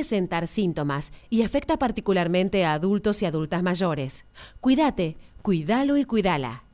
[0.00, 4.24] presentar síntomas y afecta particularmente a adultos y adultas mayores.
[4.62, 6.64] Cuídate, cuídalo y cuídala.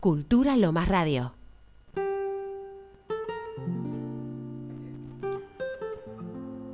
[0.00, 1.34] Cultura Lomas Radio.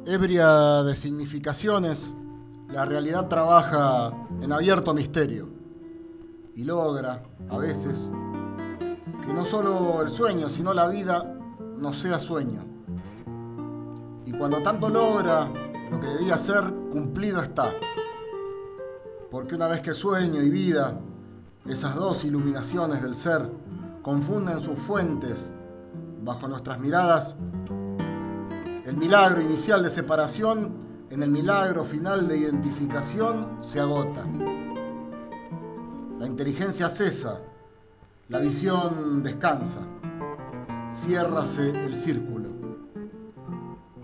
[0.06, 2.14] Ebria de significaciones,
[2.68, 5.48] la realidad trabaja en abierto misterio
[6.54, 8.08] y logra, a veces,
[9.26, 11.36] que no solo el sueño, sino la vida
[11.76, 12.64] no sea sueño.
[14.24, 15.50] Y cuando tanto logra
[15.90, 17.72] lo que debía ser, cumplido está.
[19.30, 20.98] Porque una vez que sueño y vida,
[21.68, 23.48] esas dos iluminaciones del ser
[24.02, 25.50] confunden sus fuentes
[26.22, 27.34] bajo nuestras miradas,
[28.84, 34.24] el milagro inicial de separación en el milagro final de identificación se agota.
[36.18, 37.40] La inteligencia cesa,
[38.28, 39.80] la visión descansa,
[40.94, 42.45] ciérrase el círculo.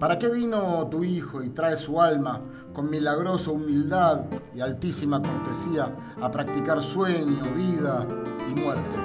[0.02, 2.41] ¿Para qué vino tu hijo y trae su alma
[2.73, 8.05] con milagrosa humildad y altísima cortesía a practicar sueño, vida
[8.50, 8.98] y muerte?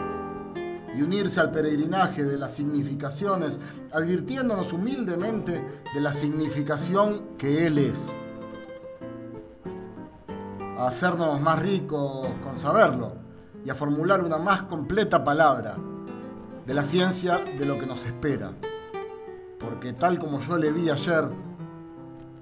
[0.97, 3.59] y unirse al peregrinaje de las significaciones,
[3.91, 7.99] advirtiéndonos humildemente de la significación que Él es.
[10.79, 13.13] A hacernos más ricos con saberlo
[13.63, 15.77] y a formular una más completa palabra
[16.65, 18.53] de la ciencia de lo que nos espera.
[19.59, 21.29] Porque tal como yo le vi ayer,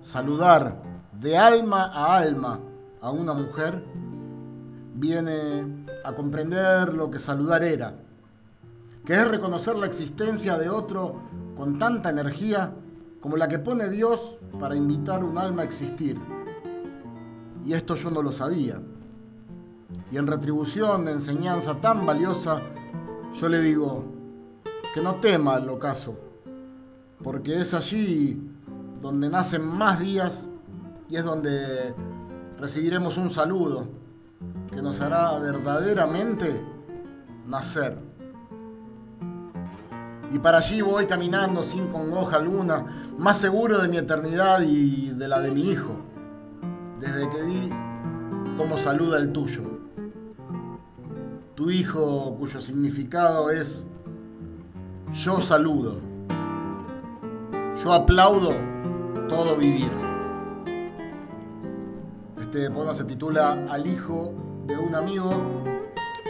[0.02, 0.82] saludar
[1.14, 2.60] de alma a alma
[3.02, 3.84] a una mujer
[4.94, 7.96] viene a comprender lo que saludar era
[9.06, 11.22] que es reconocer la existencia de otro
[11.56, 12.74] con tanta energía
[13.22, 16.20] como la que pone Dios para invitar un alma a existir.
[17.64, 18.82] Y esto yo no lo sabía.
[20.12, 22.62] Y en retribución de enseñanza tan valiosa,
[23.40, 24.06] yo le digo
[24.94, 26.16] que no tema el ocaso,
[27.24, 28.42] porque es allí
[29.02, 30.46] donde nacen más días
[31.10, 31.94] y es donde
[32.60, 33.88] recibiremos un saludo
[34.74, 36.62] que nos hará verdaderamente
[37.48, 37.98] nacer.
[40.32, 45.28] Y para allí voy caminando sin congoja alguna, más seguro de mi eternidad y de
[45.28, 45.96] la de mi hijo,
[47.00, 47.70] desde que vi
[48.58, 49.62] cómo saluda el tuyo.
[51.56, 53.86] Tu hijo cuyo significado es
[55.14, 56.02] yo saludo,
[57.86, 58.56] yo aplaudo
[59.30, 59.92] todo vivir.
[62.42, 64.34] Este poema se titula Al hijo
[64.66, 65.30] de un amigo,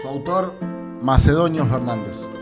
[0.01, 0.53] su autor
[1.01, 2.34] Macedonio Fernández.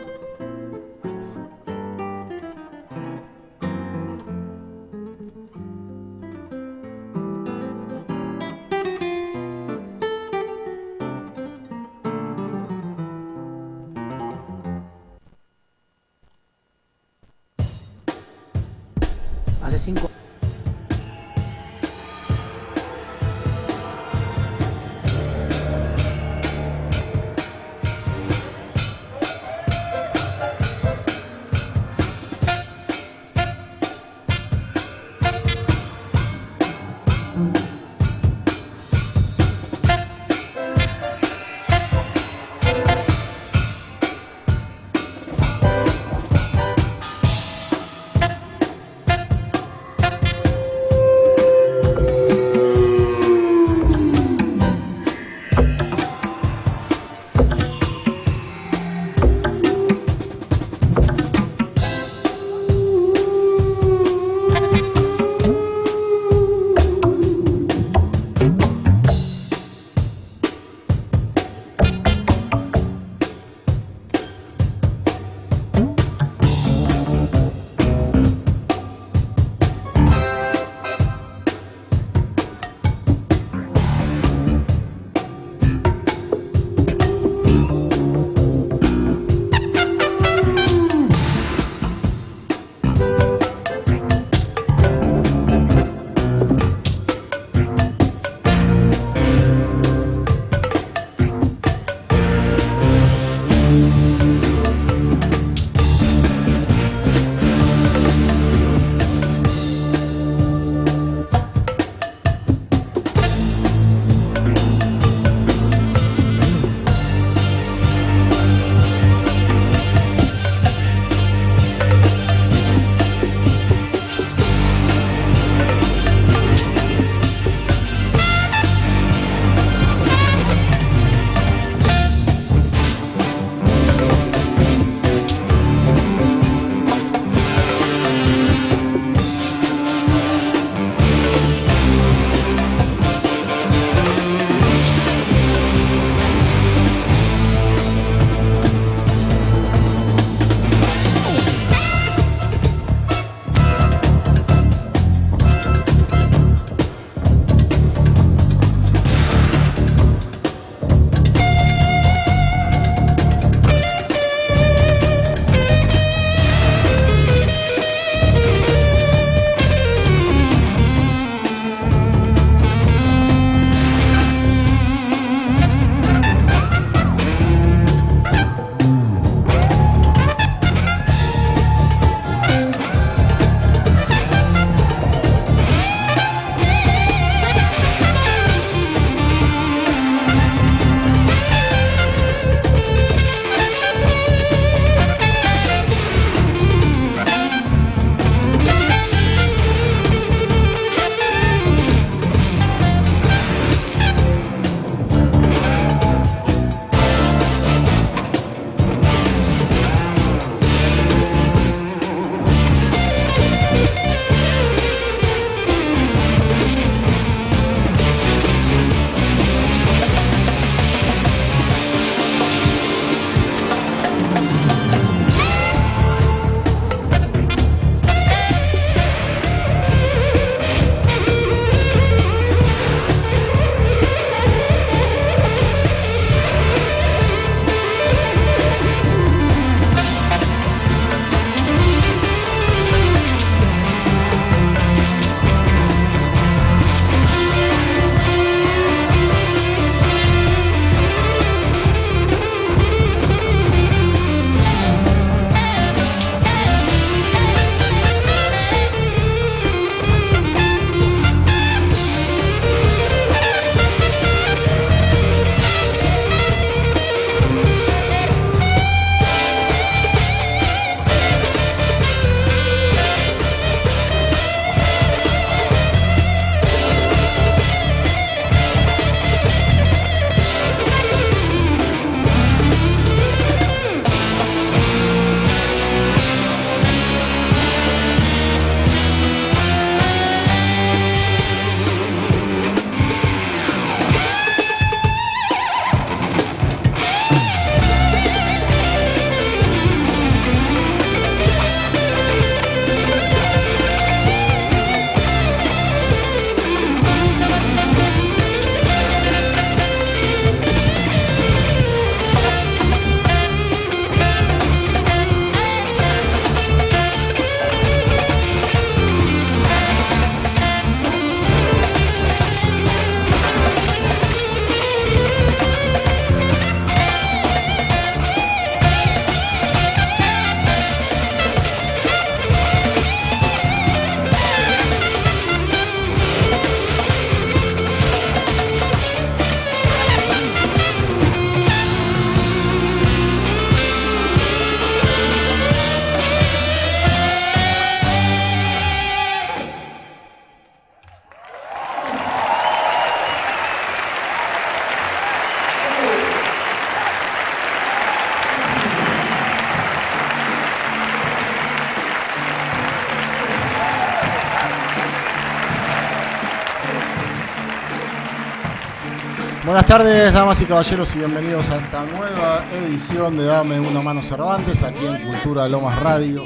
[369.74, 374.22] Buenas tardes, damas y caballeros, y bienvenidos a esta nueva edición de Dame una mano
[374.22, 376.44] Cervantes, aquí en Cultura Lomas Radio.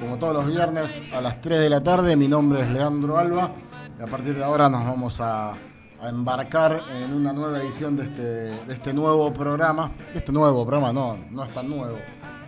[0.00, 3.52] Como todos los viernes a las 3 de la tarde, mi nombre es Leandro Alba,
[3.96, 5.54] y a partir de ahora nos vamos a,
[6.02, 9.92] embarcar en una nueva edición de este, este nuevo programa.
[10.12, 11.98] Este nuevo programa, no, no es tan nuevo,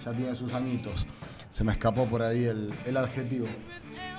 [0.05, 1.07] ya tiene sus añitos.
[1.51, 3.47] Se me escapó por ahí el, adjetivo.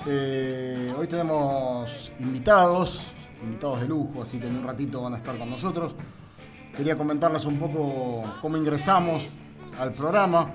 [0.06, 5.36] Eh, hoy tenemos invitados, invitados de lujo, así que en un ratito van a estar
[5.36, 5.92] con nosotros.
[6.76, 9.28] Quería comentarles un poco cómo ingresamos
[9.78, 10.50] al programa.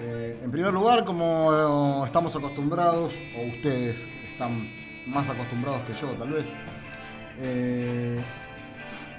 [0.00, 3.96] Eh, en primer lugar, como estamos acostumbrados, o ustedes
[4.32, 4.68] están
[5.06, 6.46] más acostumbrados que yo tal vez,
[7.38, 8.22] eh,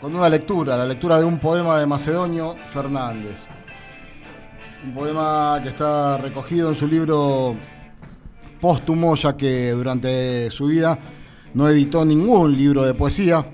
[0.01, 3.45] con una lectura, la lectura de un poema de Macedonio Fernández.
[4.83, 7.55] Un poema que está recogido en su libro
[8.59, 10.97] póstumo, ya que durante su vida
[11.55, 13.49] no editó ningún libro de poesía.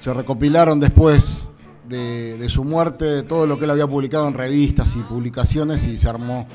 [0.00, 1.50] Se recopilaron después
[1.86, 6.08] de, su muerte todo lo que él había publicado en revistas y publicaciones y se
[6.08, 6.48] armó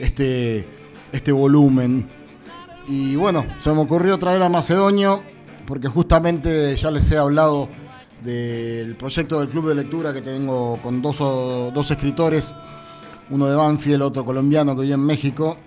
[0.00, 0.66] este,
[1.12, 2.08] este volumen.
[2.88, 5.22] Y bueno, se me ocurrió traer a Macedonio
[5.66, 7.68] porque justamente ya les he hablado
[8.24, 12.54] del proyecto del club de lectura que tengo con dos, dos escritores,
[13.28, 15.58] uno de Banfield, otro colombiano que vive en México,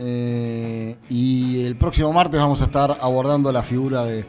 [0.00, 4.24] eh, y el próximo martes vamos a estar abordando la figura de,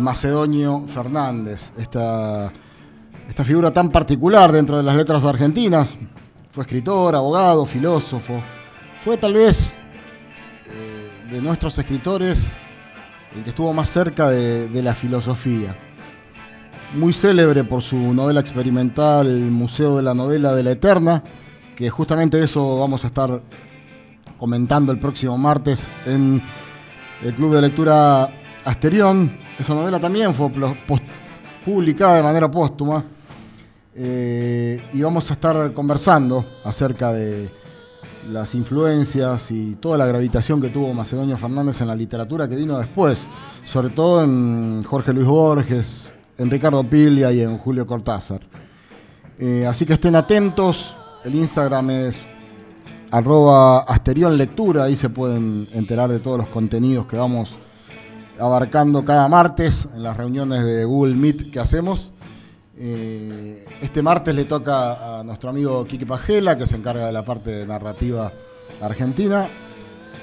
[0.00, 2.50] Macedonio Fernández, esta,
[3.28, 5.98] esta figura tan particular dentro de las letras argentinas.
[6.52, 8.40] Fue escritor, abogado, filósofo.
[9.04, 9.74] Fue tal vez
[10.66, 12.52] eh, de nuestros escritores
[13.36, 15.76] el que estuvo más cerca de, de la filosofía.
[16.94, 21.22] Muy célebre por su novela experimental Museo de la Novela de la Eterna,
[21.76, 23.42] que justamente eso vamos a estar
[24.44, 26.42] comentando el próximo martes en
[27.22, 29.38] el Club de Lectura Asterión.
[29.58, 30.50] Esa novela también fue
[31.64, 33.02] publicada de manera póstuma.
[33.94, 37.48] Eh, y vamos a estar conversando acerca de
[38.32, 42.76] las influencias y toda la gravitación que tuvo Macedonio Fernández en la literatura que vino
[42.76, 43.26] después,
[43.64, 48.42] sobre todo en Jorge Luis Borges, en Ricardo Pilia y en Julio Cortázar.
[49.38, 52.26] Eh, así que estén atentos, el Instagram es
[53.14, 57.54] arroba Asterión Lectura, ahí se pueden enterar de todos los contenidos que vamos
[58.40, 62.12] abarcando cada martes en las reuniones de Google Meet que hacemos.
[62.76, 67.24] Eh, este martes le toca a nuestro amigo Kiki Pajela, que se encarga de la
[67.24, 68.32] parte narrativa
[68.82, 69.46] argentina,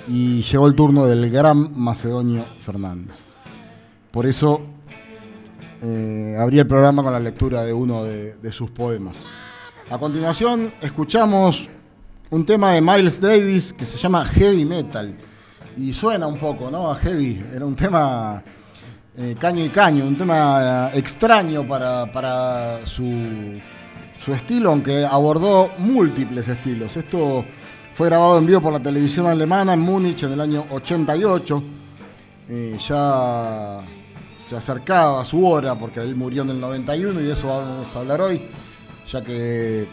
[0.10, 3.16] y llegó el turno del gran Macedonio Fernández.
[4.12, 4.60] Por eso
[5.82, 9.16] eh, abrí el programa con la lectura de uno de sus poemas.
[9.90, 11.70] A continuación, escuchamos
[12.32, 15.14] un tema de Miles Davis que se llama Heavy Metal.
[15.78, 16.90] Y suena un poco, ¿no?
[16.90, 17.44] A Heavy.
[17.54, 18.42] Era un tema
[19.18, 23.60] eh, caño y caño, un tema eh, extraño para, su,
[24.24, 26.96] su, estilo, aunque abordó múltiples estilos.
[26.96, 27.44] Esto
[27.94, 31.64] fue grabado en vivo por la televisión alemana en Múnich en el año 88.
[32.50, 33.80] Eh, ya
[34.42, 37.94] se acercaba a su hora porque él murió en el 91 y de eso vamos
[37.94, 38.42] a hablar hoy,
[39.10, 39.86] ya que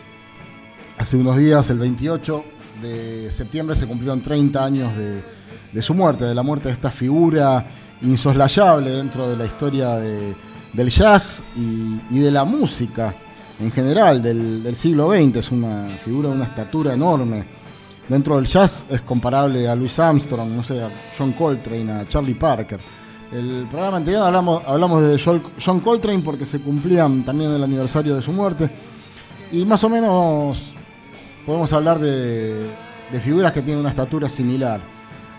[0.99, 2.45] Hace unos días, el 28
[2.83, 7.69] de septiembre, se cumplieron 30 años de, su muerte, de la muerte de esta figura
[8.03, 13.15] insoslayable dentro de la historia del jazz y, de la música
[13.61, 15.37] en general del, siglo XX.
[15.37, 17.47] Es una figura de una estatura enorme.
[18.09, 22.35] Dentro del jazz es comparable a Louis Armstrong, no sé, a John Coltrane, a Charlie
[22.35, 22.81] Parker.
[23.31, 28.23] El programa anterior hablamos, hablamos de John Coltrane porque se cumplían también el aniversario de
[28.23, 28.69] su muerte.
[29.53, 30.75] Y más o menos
[31.49, 32.69] podemos hablar de,
[33.23, 34.83] figuras que tienen una estatura similar.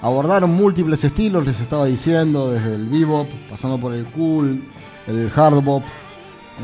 [0.01, 4.63] Abordaron múltiples estilos, les estaba diciendo, desde el bebop, pasando por el cool,
[5.06, 5.84] el hard bop,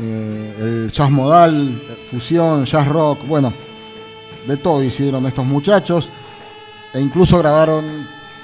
[0.00, 3.52] eh, el jazz modal, fusión, jazz rock, bueno,
[4.48, 6.10] de todo hicieron estos muchachos.
[6.92, 7.84] E incluso grabaron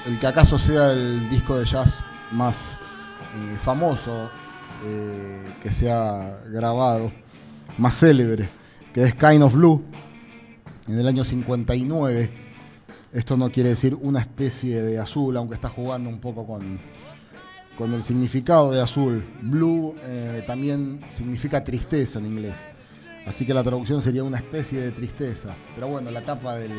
[0.05, 4.29] el que acaso sea el disco de jazz más eh, famoso
[4.85, 7.11] eh, que se ha grabado,
[7.77, 8.47] más célebre,
[8.93, 9.83] que es Kind of Blue
[10.87, 12.29] en el año 59.
[13.13, 16.79] Esto no quiere decir una especie de azul, aunque está jugando un poco con,
[17.77, 19.23] con el significado de azul.
[19.41, 22.55] Blue eh, también significa tristeza en inglés.
[23.25, 25.55] Así que la traducción sería una especie de tristeza.
[25.75, 26.73] Pero bueno, la tapa del,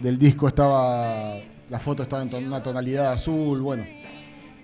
[0.00, 1.34] del disco estaba.
[1.70, 3.60] La foto estaba en una tonalidad azul.
[3.60, 3.84] Bueno,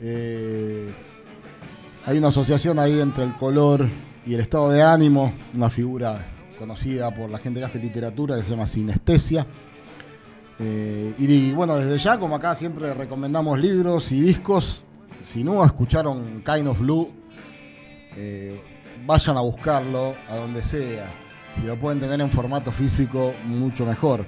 [0.01, 0.91] eh,
[2.07, 3.89] hay una asociación ahí entre el color
[4.25, 5.33] y el estado de ánimo.
[5.55, 6.25] Una figura
[6.61, 9.47] conocida por la gente que hace literatura, que se llama Sinestesia.
[10.59, 14.83] Eh, y, bueno, desde ya, como acá siempre recomendamos libros y discos,
[15.25, 17.09] si no escucharon Kind of Blue,
[18.15, 18.61] eh,
[19.07, 21.11] vayan a buscarlo a donde sea.
[21.57, 24.27] Si lo pueden tener en formato físico, mucho mejor.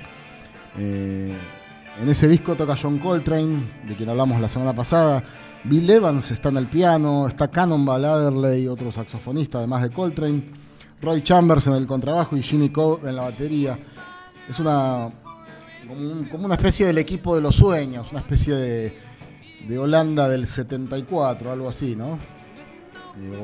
[0.79, 1.37] Eh,
[2.01, 5.23] en ese disco toca John Coltrane, de quien hablamos la semana pasada.
[5.65, 10.62] Bill Evans está en el piano, está Cannonball Adderley, otro saxofonista, además de Coltrane.
[11.02, 13.76] Roy Chambers en el contrabajo y Jimmy Cobb en la batería.
[14.49, 15.11] Es una
[16.30, 18.99] como, una especie del equipo de los sueños, una especie de,
[19.68, 22.18] de Holanda del 74, algo así, ¿no?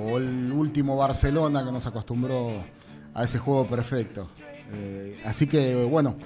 [0.07, 2.65] O el último Barcelona que nos acostumbró
[3.13, 4.27] a ese juego perfecto.
[4.73, 6.17] Eh, así que, bueno,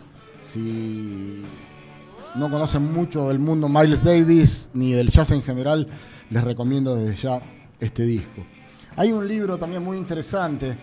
[0.47, 1.45] si
[2.35, 5.89] no conocen mucho del mundo Miles Davis ni del jazz en general,
[6.31, 7.43] les recomiendo desde ya
[7.81, 8.45] este disco.
[8.97, 10.77] Hay un libro también muy interesante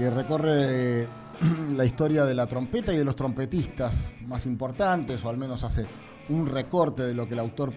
[0.00, 1.06] que recorre
[1.76, 5.84] la historia de la trompeta y de los trompetistas más importantes, o al menos hace
[6.30, 7.74] un recorte de lo que el autor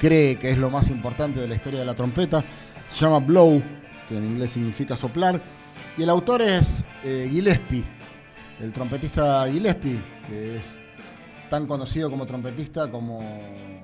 [0.00, 2.44] cree que es lo más importante de la historia de la trompeta.
[2.88, 3.62] Se llama Blow,
[4.08, 5.40] que en inglés significa soplar.
[5.96, 7.84] Y el autor es eh, Gillespie,
[8.58, 10.80] el trompetista Gillespie, que es
[11.48, 13.76] tan conocido como trompetista como eh,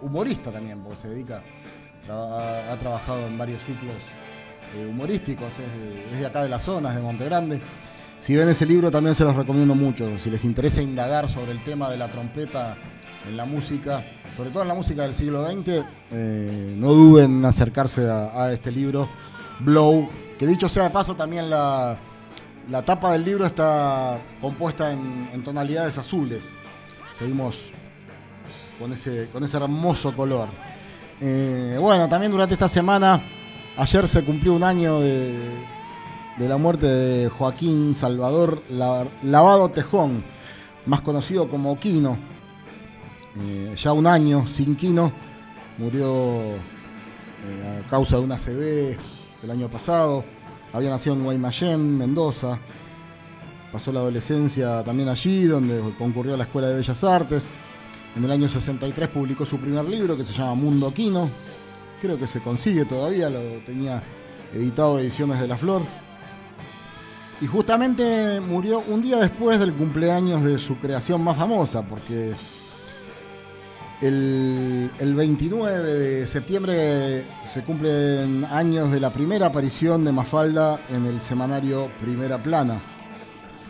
[0.00, 1.40] humorista también, porque se dedica,
[2.10, 3.94] ha, trabajado en varios ciclos
[4.76, 5.52] eh, humorísticos,
[6.12, 7.60] es de, acá de las zonas, de Monte Grande.
[8.20, 11.62] Si ven ese libro también se los recomiendo mucho, si les interesa indagar sobre el
[11.64, 12.76] tema de la trompeta
[13.28, 14.00] en la música,
[14.36, 18.70] sobre todo en la música del siglo XX, eh, no duden en acercarse a este
[18.70, 19.08] libro,
[19.60, 21.98] Blow, que dicho sea de paso también la
[22.70, 26.42] la tapa del libro está compuesta en, tonalidades azules.
[27.18, 27.72] Seguimos
[28.78, 30.48] con ese, con ese hermoso color.
[31.20, 33.20] Eh, bueno, también durante esta semana,
[33.76, 35.38] ayer se cumplió un año de,
[36.38, 40.24] la muerte de Joaquín Salvador Lavado Tejón,
[40.86, 42.18] más conocido como Quino.
[43.40, 45.12] Eh, ya un año sin Quino,
[45.78, 48.96] murió eh, a causa de una CB
[49.44, 50.24] el año pasado.
[50.72, 52.58] Había nacido en Guaymallén, Mendoza.
[53.72, 57.46] Pasó la adolescencia también allí, donde concurrió a la Escuela de Bellas Artes.
[58.16, 61.30] En el año 63 publicó su primer libro que se llama Mundo Quino.
[62.02, 64.02] Creo que se consigue todavía, lo tenía
[64.52, 65.82] editado Ediciones de la Flor.
[67.40, 72.32] Y justamente murió un día después del cumpleaños de su creación más famosa, porque
[74.00, 81.20] el, 29 de septiembre se cumplen años de la primera aparición de Mafalda en el
[81.20, 82.82] semanario Primera Plana.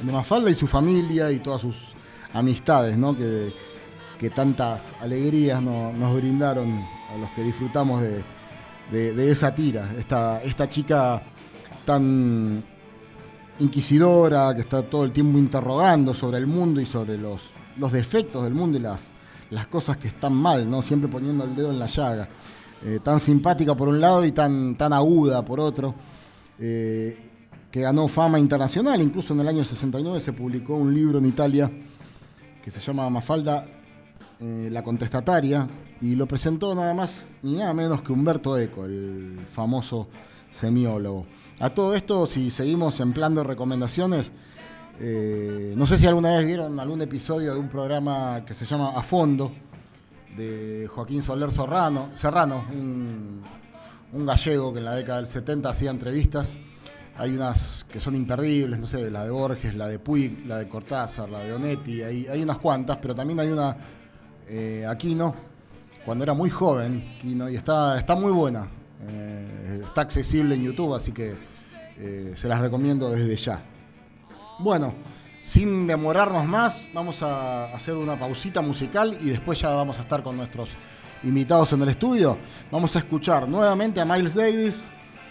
[0.01, 1.77] De Mafalda y su familia y todas sus
[2.33, 3.15] amistades, ¿no?
[3.15, 3.53] que,
[4.35, 6.83] tantas alegrías nos brindaron
[7.13, 9.91] a los que disfrutamos de, esa tira.
[9.99, 11.23] Esta, esta chica
[11.85, 12.63] tan
[13.59, 18.45] inquisidora, que está todo el tiempo interrogando sobre el mundo y sobre los, los defectos
[18.45, 19.13] del mundo y las
[19.53, 20.81] las cosas que están mal, ¿no?
[20.81, 22.29] Siempre poniendo el dedo en la llaga.
[22.85, 25.95] Eh, tan simpática por un lado y tan, tan aguda por otro,
[26.59, 27.31] eh,
[27.71, 29.01] que ganó fama internacional.
[29.03, 31.71] Incluso en el año 69 se publicó un libro en Italia
[32.65, 33.65] que se llama Mafalda,
[34.45, 35.69] eh, la contestataria,
[36.01, 40.09] y lo presentó nada más ni nada menos que Humberto Eco, el famoso
[40.51, 41.27] semiólogo.
[41.61, 44.33] A todo esto, si seguimos en plan de recomendaciones,
[44.99, 48.91] eh, no sé si alguna vez vieron algún episodio de un programa que se llama
[48.97, 49.53] A Fondo,
[50.37, 53.45] de Joaquín Soler Serrano, Serrano un,
[54.27, 56.53] gallego que en la década del 70 hacía entrevistas.
[57.17, 60.67] Hay unas que son imperdibles, no sé, la de Borges, la de Puig, la de
[60.67, 63.77] Cortázar, la de Onetti, hay, hay unas cuantas, pero también hay una
[64.49, 65.35] eh, Aquino,
[66.05, 68.69] cuando era muy joven, y está, está muy buena.
[69.03, 71.35] Eh, está accesible en YouTube, así que
[72.35, 73.63] se las recomiendo desde ya.
[74.59, 74.93] Bueno,
[75.43, 80.23] sin demorarnos más, vamos a hacer una pausita musical y después ya vamos a estar
[80.23, 80.71] con nuestros
[81.25, 82.39] invitados en el estudio.
[82.71, 84.85] Vamos a escuchar nuevamente a Miles Davis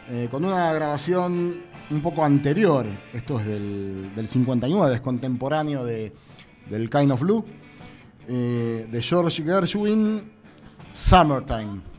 [0.09, 2.85] eh, con una grabación un poco anterior.
[3.13, 6.13] Esto es del, 59, es contemporáneo de,
[6.69, 7.45] del Kind of Blue,
[8.27, 10.21] eh, de George Gershwin,
[10.93, 11.90] Summertime.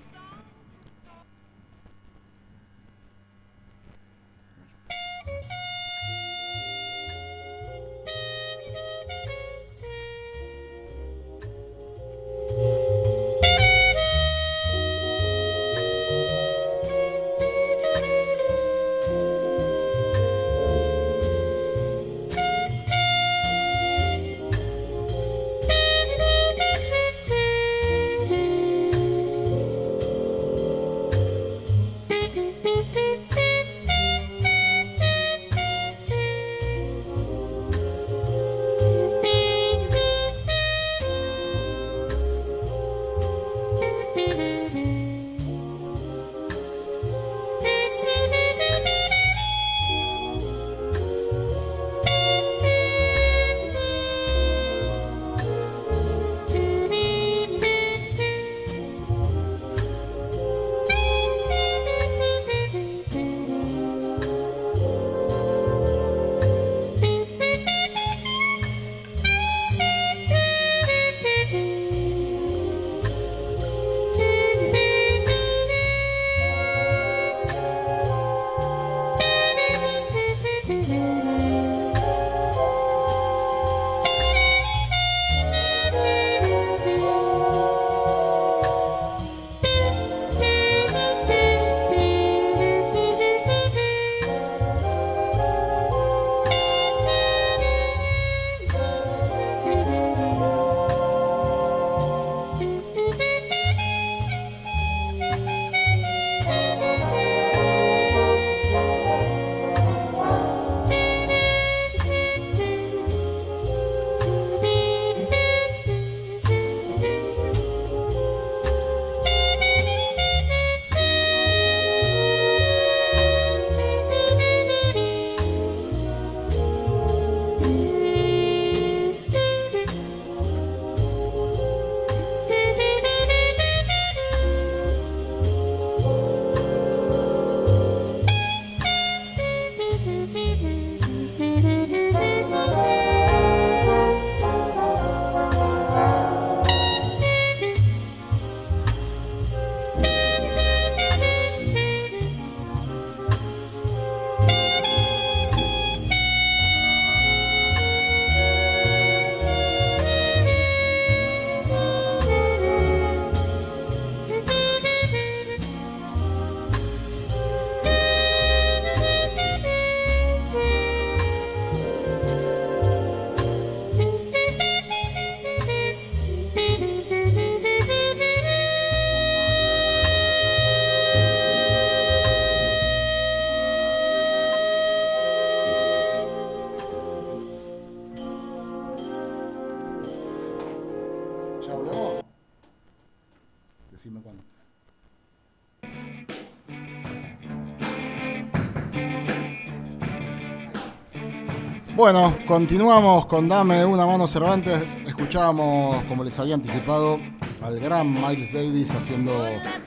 [202.02, 204.84] Bueno, continuamos con Dame una mano Cervantes.
[205.06, 207.20] Escuchábamos, como les había anticipado,
[207.62, 209.32] al gran Miles Davis haciendo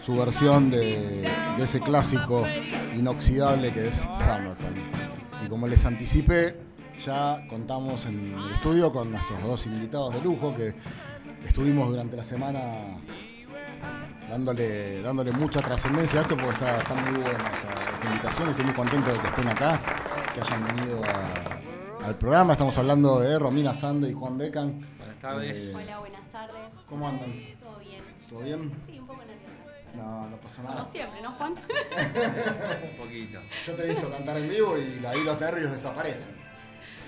[0.01, 2.45] su versión de, ese clásico
[2.95, 4.81] inoxidable que es Summertime.
[5.45, 6.57] Y como les anticipé,
[7.05, 10.73] ya contamos en el estudio con nuestros dos invitados de lujo que
[11.45, 12.97] estuvimos durante la semana
[14.29, 18.49] dándole, dándole mucha trascendencia a esto porque está, muy buena esta, invitación.
[18.51, 19.81] Estoy muy contento de que estén acá,
[20.33, 21.01] que hayan venido
[22.05, 22.53] al programa.
[22.53, 24.79] Estamos hablando de Romina Sande y Juan Becan.
[24.99, 25.65] Buenas tardes.
[25.65, 26.61] Eh, Hola, buenas tardes.
[26.87, 27.31] ¿Cómo andan?
[27.59, 28.03] Todo bien.
[28.29, 28.71] ¿Todo bien?
[28.87, 29.95] Sí, un poco nerviosa.
[29.95, 30.75] No, no pasa nada.
[30.75, 31.53] Como siempre, ¿no, Juan?
[31.53, 33.39] un poquito.
[33.65, 36.29] Yo te he visto cantar en vivo y ahí los nervios desaparecen.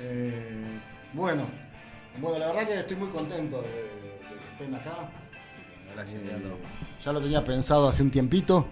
[0.02, 0.80] Eh,
[1.14, 1.46] bueno,
[2.20, 5.12] bueno, la verdad que estoy muy contento de, que estén acá.
[5.94, 6.42] Gracias, eh,
[7.04, 8.66] Ya lo tenía pensado hace un tiempito,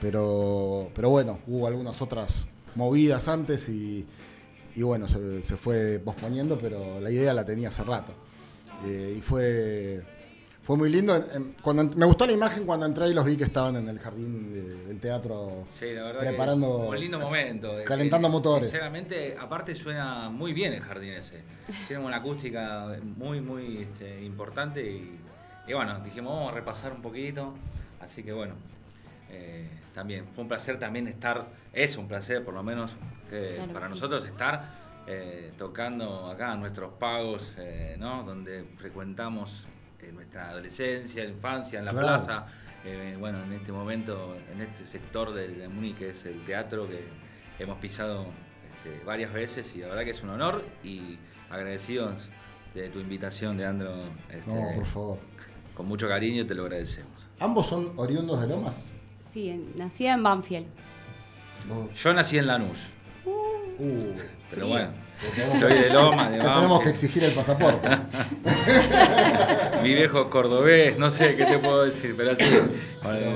[0.00, 4.06] pero, pero bueno, hubo algunas otras movidas antes y,
[4.76, 8.12] bueno, se, fue posponiendo, pero la idea la tenía hace rato.
[8.86, 10.02] Eh, y fue
[10.70, 11.18] fue muy lindo.
[11.62, 14.52] Cuando, me gustó la imagen cuando entré y los vi que estaban en el jardín
[14.86, 16.88] del teatro sí, la verdad preparando.
[16.88, 17.72] un lindo momento.
[17.84, 18.70] calentando motores.
[18.70, 21.42] Sinceramente, aparte suena muy bien el jardín ese.
[21.88, 25.18] Tiene una acústica muy, muy este, importante y,
[25.72, 27.54] bueno, dijimos, vamos a repasar un poquito.
[28.00, 28.54] Así que bueno,
[29.30, 32.96] eh, también fue un placer también estar, es un placer por lo menos
[33.72, 34.80] para nosotros estar.
[35.06, 38.22] Eh, tocando acá nuestros pagos, eh, ¿no?
[38.22, 39.66] donde frecuentamos
[39.98, 42.46] en nuestra adolescencia, infancia, en la plaza.
[42.84, 46.86] Eh, bueno, en este momento, en este sector de, de Múnich, que es el teatro
[46.88, 47.08] que
[47.58, 48.26] hemos pisado
[48.76, 51.18] este, varias veces y la verdad que es un honor y
[51.50, 52.28] agradecidos
[52.74, 53.92] de tu invitación, Leandro.
[54.30, 55.18] Este, no, por favor.
[55.74, 57.26] Con mucho cariño te lo agradecemos.
[57.40, 58.89] ¿Ambos son oriundos de Lomas?
[59.30, 60.66] Sí, nací en Banfield.
[61.94, 62.88] Yo nací en Lanús.
[63.78, 64.12] Uh,
[64.50, 64.90] pero bueno.
[65.58, 67.88] Soy de Loma, de tenemos que exigir el pasaporte.
[69.82, 72.44] Mi viejo cordobés, no sé qué te puedo decir, pero sí.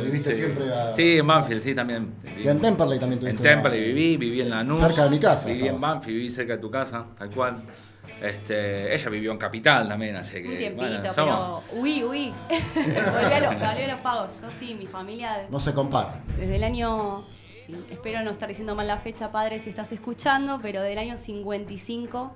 [0.05, 0.95] ¿Viviste siempre a...
[0.95, 2.15] Sí, en Banfield, sí, también.
[2.43, 3.43] Y en Temperley también tuviste.
[3.43, 4.79] En Temperley viví, viví en Lanús.
[4.79, 5.47] Cerca de mi casa.
[5.47, 7.63] Viví en Banfield, viví cerca de tu casa, tal cual.
[8.21, 10.49] Este, ella vivió en Capital también, así que.
[10.49, 11.63] Un tiempito, pero.
[11.73, 12.33] Uy, uy.
[12.75, 14.41] volví, a los, volví a los pagos.
[14.41, 15.47] Yo sí, mi familia.
[15.51, 16.23] No se compara.
[16.39, 17.25] Desde el año
[17.91, 22.35] espero no estar diciendo mal la fecha, padre, si estás escuchando, pero del año 55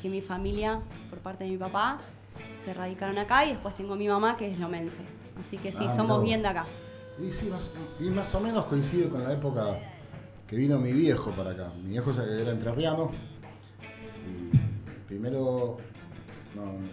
[0.00, 1.98] que mi familia, por parte de mi papá,
[2.64, 5.02] se radicaron acá y después tengo mi mamá que es lomense.
[5.38, 6.64] Así que sí, ah, somos bien de acá.
[7.18, 9.78] Y sí, más, y más o menos coincide con la época
[10.46, 11.70] que vino mi viejo para acá.
[11.82, 13.10] Mi viejo era entrerriano
[14.26, 14.69] y
[15.10, 15.78] primero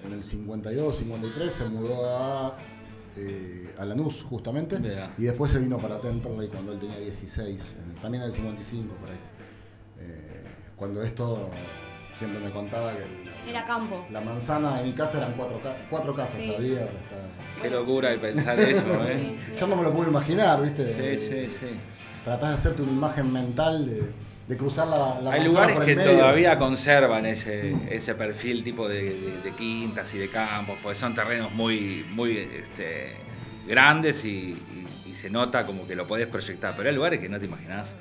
[0.03, 2.58] en el 52, 53 se mudó a
[3.15, 4.80] eh, a Lanús, justamente.
[5.19, 9.10] Y después se vino para Temperley cuando él tenía 16, también en el 55, por
[9.10, 9.15] ahí.
[9.99, 10.43] Eh,
[10.75, 11.49] cuando esto,
[12.17, 13.49] siempre me contaba que.
[13.49, 14.06] Era campo.
[14.12, 16.89] La manzana de mi casa eran cuatro, cuatro casas, había.
[17.62, 19.38] Qué locura el pensar eso, ¿eh?
[19.60, 21.17] Yo no me lo puedo imaginar, ¿viste?
[21.17, 21.67] Sí, sí, sí.
[22.23, 24.12] Tratás de hacerte una imagen mental de
[24.47, 30.13] de cruzar la, la Hay lugares que todavía conservan ese, ese perfil tipo de, quintas
[30.13, 33.17] y de campos, porque son terrenos muy, muy este,
[33.67, 34.57] grandes y,
[35.13, 37.95] se nota como que lo podés proyectar, pero hay lugares que no te imaginás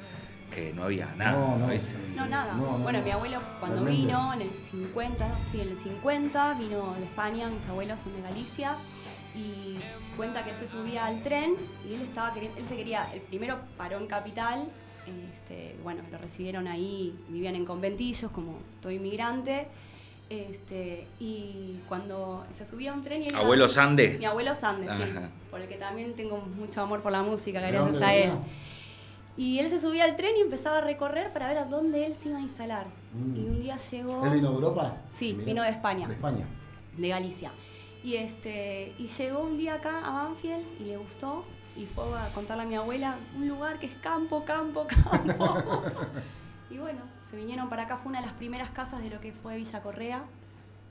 [0.55, 1.33] que no había nada.
[1.33, 1.69] No, no,
[2.15, 2.53] no nada.
[2.83, 7.49] bueno, mi abuelo cuando vino en el 50, sí, en el 50, vino de España,
[7.49, 8.75] mis abuelos son de Galicia
[9.35, 9.79] y
[10.15, 11.57] cuenta que se subía al tren
[11.89, 14.69] y él estaba él se quería, el primero paró en Capital
[15.33, 19.69] este, bueno, lo recibieron ahí, vivían en conventillos como todo inmigrante.
[20.29, 24.17] Este, y cuando se subía a un tren y él ¿Abuelo Sande?
[24.19, 25.13] Mi abuelo Sande, sí.
[25.51, 28.33] Por el que también tengo mucho amor por la música, gracias a él.
[29.37, 32.15] Y él se subía al tren y empezaba a recorrer para ver a dónde él
[32.15, 32.87] se iba a instalar.
[33.13, 33.37] Mm.
[33.37, 34.25] Y un día llegó.
[34.25, 34.97] ¿Él vino de Europa?
[35.11, 36.09] Sí, vino de España.
[36.09, 36.47] De España.
[36.97, 37.53] De Galicia.
[38.03, 41.45] Y, este, y llegó un día acá a Banfield y le gustó
[41.77, 45.83] y fue a contarle a mi abuela un lugar que es campo, campo, campo.
[46.71, 49.33] y bueno, se vinieron para acá, fue una de las primeras casas de lo que
[49.33, 50.25] fue Villa Correa.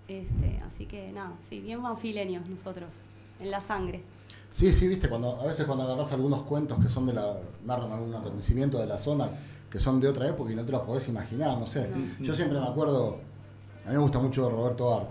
[0.08, 2.94] Este, así que nada, sí, bien banfileños nosotros,
[3.40, 4.04] en la sangre.
[4.52, 7.92] Sí, sí, viste, cuando a veces cuando agarras algunos cuentos que son de la, narran
[7.92, 9.30] algún acontecimiento de la zona,
[9.70, 11.90] que son de otra época y no te los podés imaginar, no sé.
[12.22, 13.20] Yo siempre me acuerdo,
[13.86, 15.10] a mí me gusta mucho Roberto Art,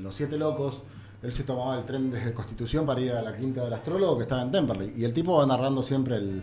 [0.00, 0.82] Los Siete Locos,
[1.22, 4.22] él se tomaba el tren desde Constitución para ir a la quinta del astrólogo que
[4.22, 4.92] estaba en Temperley.
[4.96, 6.42] Y el tipo va narrando siempre el,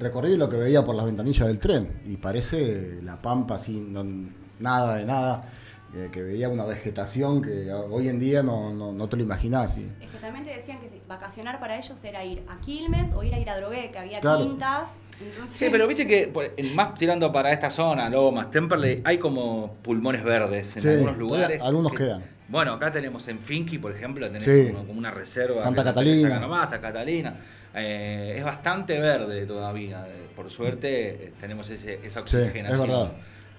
[0.00, 2.00] recorrido y lo que veía por las ventanillas del tren.
[2.06, 5.50] Y parece la pampa sin nada de nada,
[5.94, 9.76] eh, que veía una vegetación que hoy en día no, te lo imaginás.
[9.76, 13.34] Es que también te decían que vacacionar para ellos era ir a Quilmes o ir
[13.34, 15.00] a ir a Drogué, que había quintas.
[15.46, 16.32] Sí, pero viste que
[16.74, 21.60] más tirando para esta zona, Lomas, Temperley, hay como pulmones verdes en algunos lugares.
[21.60, 22.37] Algunos quedan.
[22.48, 25.62] Bueno, acá tenemos en Finky, por ejemplo, tenés como, una reserva.
[25.62, 26.38] Santa Catalina.
[26.38, 27.36] Nomás, a Catalina.
[27.74, 30.06] Eh, es bastante verde todavía.
[30.34, 33.12] Por suerte eh, tenemos ese, esa oxigenación.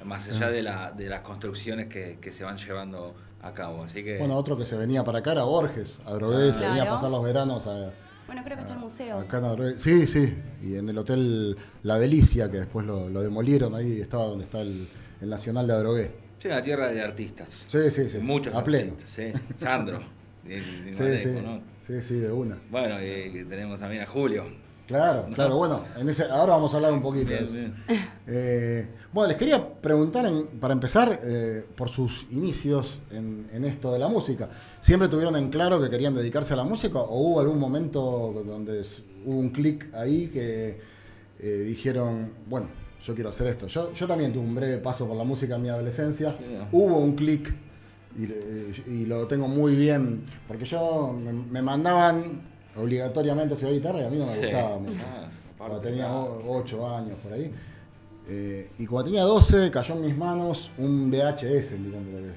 [0.04, 3.84] más allá de, la, de las construcciones que, que, se van llevando a cabo.
[3.84, 4.18] Así que...
[4.18, 7.12] Bueno, otro que se venía para acá era Borges, a Drogués, se venía a pasar
[7.12, 7.92] los veranos a,
[8.30, 9.18] bueno, creo que está el museo.
[9.18, 10.38] Acá en sí, sí.
[10.62, 14.88] Y en el hotel La Delicia, que después lo, demolieron, ahí estaba donde está el,
[15.22, 16.12] Nacional de Adrogué.
[16.40, 17.66] Sí, la tierra de artistas.
[17.68, 18.18] Sí, sí, sí.
[18.20, 18.94] Muchos a pleno.
[19.06, 19.32] sí.
[19.58, 20.00] Sandro.
[20.48, 20.58] sí,
[20.94, 21.36] sí.
[21.86, 22.58] sí, sí, de una.
[22.72, 24.46] Bueno, y tenemos también a Julio.
[24.90, 27.54] Claro, claro, bueno, en ese, ahora vamos a hablar un poquito de eso.
[28.32, 34.08] Eh, bueno, les quería preguntar, para empezar, eh, por sus inicios en, esto de la
[34.08, 34.50] música.
[34.82, 38.84] ¿Siempre tuvieron en claro que querían dedicarse a la música o hubo algún momento donde
[39.26, 40.80] hubo un clic ahí que
[41.40, 42.68] eh, dijeron, bueno,
[43.04, 43.68] yo quiero hacer esto?
[43.68, 46.36] Yo, yo también tuve un breve paso por la música en mi adolescencia.
[46.72, 47.54] Hubo un clic
[48.18, 52.42] y, lo tengo muy bien, porque yo me mandaban
[52.76, 57.34] obligatoriamente estudiar guitarra y a mí no me gustaba ah, Cuando tenía 8 años por
[57.34, 57.52] ahí.
[58.32, 61.72] Eh, y cuando tenía 12 cayó en mis manos un VHS,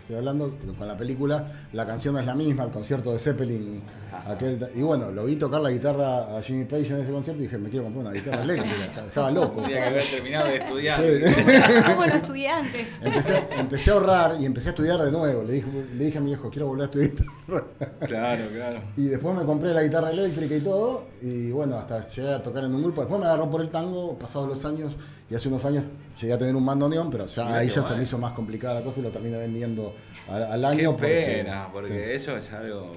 [0.00, 3.82] estoy hablando, con la película, la canción es la misma, el concierto de Zeppelin.
[4.26, 7.46] Aquel, y bueno, lo vi tocar la guitarra a Jimmy Page en ese concierto y
[7.46, 9.62] dije, me quiero comprar una guitarra eléctrica, estaba loco.
[9.62, 11.00] Tenía que haber terminado de estudiar.
[11.86, 12.88] Como los estudiantes.
[13.02, 15.42] Empecé, empecé, a ahorrar y empecé a estudiar de nuevo.
[15.42, 17.12] Le dije, le dije a mi hijo, quiero volver a estudiar.
[18.06, 18.80] Claro, claro.
[18.96, 21.06] Y después me compré la guitarra eléctrica y todo.
[21.20, 23.00] Y bueno, hasta llegué a tocar en un grupo.
[23.00, 24.96] Después me agarró por el tango, pasados los años
[25.32, 25.84] y hace unos años
[26.20, 28.82] llegué a tener un bandoneón, pero ya ahí ya se me hizo más complicada la
[28.82, 29.94] cosa y lo terminé vendiendo
[30.28, 30.94] al, año.
[30.94, 32.92] Qué pena, porque, eso es algo.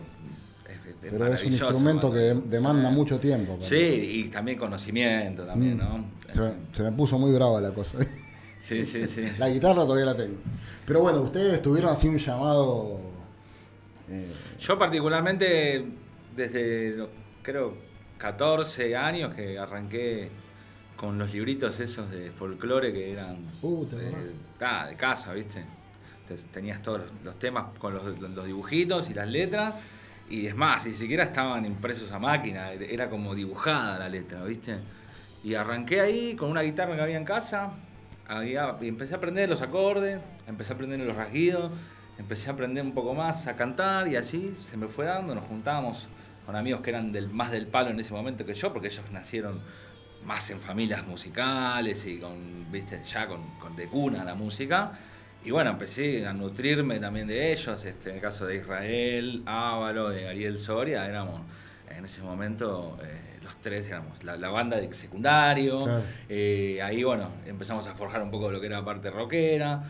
[1.00, 3.56] pero es un instrumento que demanda mucho tiempo.
[3.62, 5.80] Sí, y también conocimiento, también, mm.
[5.80, 6.56] ¿no?
[6.74, 8.00] Se, me puso muy brava la cosa.
[8.60, 9.22] Sí, sí, sí.
[9.38, 10.36] la guitarra todavía la tengo.
[10.86, 13.00] Pero bueno, ustedes tuvieron así un llamado.
[14.10, 15.86] Eh, Yo, particularmente,
[16.36, 17.08] desde
[17.42, 17.78] creo
[18.18, 20.30] 14 años que arranqué
[20.96, 25.64] con los libritos esos de folclore que eran de, casa, ¿viste?
[26.52, 29.76] tenías todos los, temas con los, dibujitos y las letras.
[30.30, 34.78] Y es más, ni siquiera estaban impresos a máquina, era como dibujada la letra, ¿viste?
[35.44, 37.74] Y arranqué ahí con una guitarra que había en casa,
[38.44, 41.72] y empecé a aprender los acordes, empecé a aprender los rasguidos,
[42.18, 45.46] empecé a aprender un poco más a cantar y así se me fue dando, nos
[45.46, 46.08] juntábamos
[46.46, 49.04] con amigos que eran del, más del palo en ese momento que yo, porque ellos
[49.12, 49.60] nacieron
[50.26, 54.92] más en familias musicales y con, viste, ya con, de cuna la música.
[55.44, 60.10] Y bueno, empecé a nutrirme también de ellos, este, en el caso de Israel, Ávalo,
[60.10, 61.42] de Ariel Soria, éramos
[61.90, 67.86] en ese momento eh, los tres éramos la, banda de secundario, eh, ahí bueno, empezamos
[67.88, 69.84] a forjar un poco lo que era la parte rockera.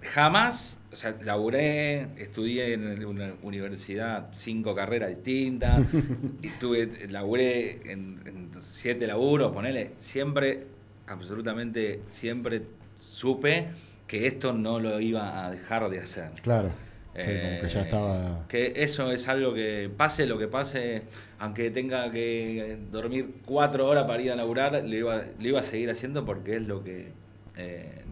[0.00, 5.86] Jamás o sea, laburé, estudié en una universidad cinco carreras distintas,
[6.42, 10.66] y tuve, laburé en, siete laburos, ponele, siempre,
[11.06, 12.62] absolutamente, siempre
[12.98, 13.66] supe
[14.06, 16.30] que esto no lo iba a dejar de hacer.
[16.42, 16.70] Claro.
[17.14, 18.46] Sí, como que ya eh, estaba.
[18.46, 21.02] Que eso es algo que pase lo que pase,
[21.38, 25.90] aunque tenga que dormir cuatro horas para ir a laburar, lo iba, iba a seguir
[25.90, 27.08] haciendo porque es lo que
[27.56, 28.02] eh,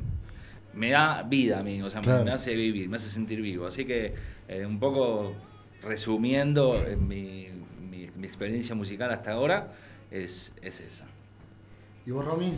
[0.75, 3.67] me da vida a mí, o sea, me, hace vivir, me hace sentir vivo.
[3.67, 4.15] Así que
[4.49, 5.35] eh, un poco
[5.83, 7.49] resumiendo mi,
[7.81, 9.73] mi, experiencia musical hasta ahora,
[10.11, 11.05] es, es esa.
[12.07, 12.55] ¿Y vos, Romy?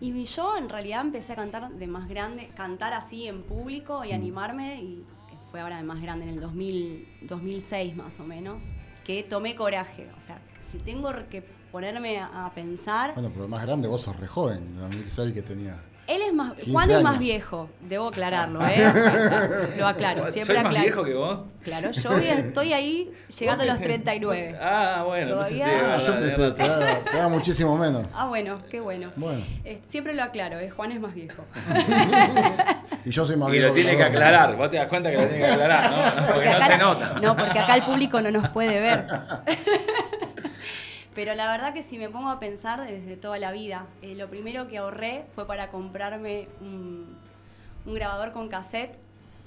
[0.00, 4.12] Y yo en realidad empecé a cantar de más grande, cantar así en público y
[4.12, 4.14] mm.
[4.14, 5.04] animarme, y
[5.50, 8.62] fue ahora de más grande, en el 2000, 2006 más o menos,
[9.04, 10.08] que tomé coraje.
[10.16, 13.14] O sea, si tengo que ponerme a, pensar...
[13.14, 15.82] Bueno, pero más grande vos sos re joven, 2006 que tenía...
[16.10, 18.78] Él es más, Juan es más viejo, debo aclararlo, ¿eh?
[19.78, 21.44] Lo aclaro, siempre ¿Soy más viejo que vos?
[21.62, 24.58] Claro, yo estoy ahí llegando a los 39.
[24.60, 25.28] Ah, bueno.
[25.28, 25.66] Todavía.
[25.94, 28.06] Ah, yo pensé, te da, muchísimo menos.
[28.12, 29.10] Ah, bueno, qué bueno.
[29.14, 29.40] bueno.
[29.64, 30.68] Eh, siempre lo aclaro, ¿eh?
[30.70, 31.44] Juan es más viejo.
[33.04, 33.66] y yo soy más viejo.
[33.66, 36.26] Y lo tiene que, aclarar, vos te das cuenta que lo tiene que aclarar, ¿no?
[36.34, 37.20] Porque, no se nota.
[37.20, 39.06] No, porque acá el público no nos puede ver.
[41.20, 44.30] Pero la verdad que si me pongo a pensar desde toda la vida, eh, lo
[44.30, 47.14] primero que ahorré fue para comprarme un,
[47.84, 48.98] grabador con cassette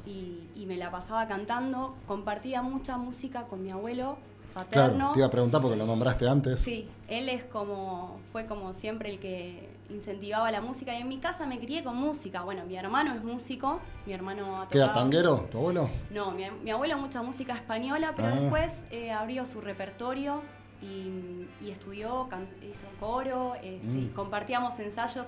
[0.06, 1.96] y, me la pasaba cantando.
[2.06, 4.20] Compartía mucha música con mi abuelo
[4.54, 4.98] paterno.
[4.98, 6.60] Claro, te iba a preguntar porque lo nombraste antes.
[6.60, 11.18] Sí, él es como, fue como siempre el que incentivaba la música y en mi
[11.18, 12.44] casa me crié con música.
[12.44, 15.90] Bueno, mi hermano es músico, mi hermano ¿Qué era tanguero, tu abuelo?
[16.12, 18.32] No, mi, abuelo mucha música española, pero ah.
[18.32, 20.44] después eh, abrió su repertorio
[20.84, 22.28] y, estudió,
[22.62, 24.14] hizo coro, este, y mm.
[24.14, 25.28] compartíamos ensayos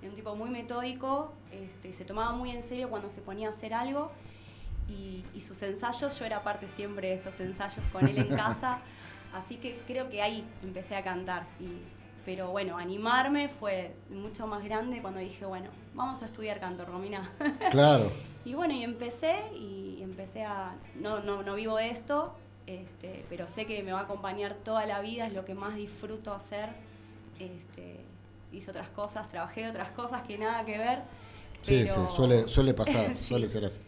[0.00, 3.50] de un tipo muy metódico, este, se tomaba muy en serio cuando se ponía a
[3.50, 4.10] hacer algo.
[4.88, 8.80] Y, sus ensayos, yo era parte siempre de esos ensayos con él en casa,
[9.34, 11.46] así que creo que ahí empecé a cantar.
[12.24, 17.30] pero bueno, animarme fue mucho más grande cuando dije, bueno, vamos a estudiar canto, Romina.
[17.70, 18.10] Claro.
[18.44, 22.34] y bueno, y empecé, y empecé a, no, no, no vivo de esto,
[22.66, 25.76] este, pero sé que me va a acompañar toda la vida, es lo que más
[25.76, 26.70] disfruto hacer.
[27.38, 28.00] Este,
[28.52, 31.02] hice otras cosas, trabajé otras cosas que nada que ver.
[31.62, 33.80] Sí, sí, suele, suele pasar, suele ser así.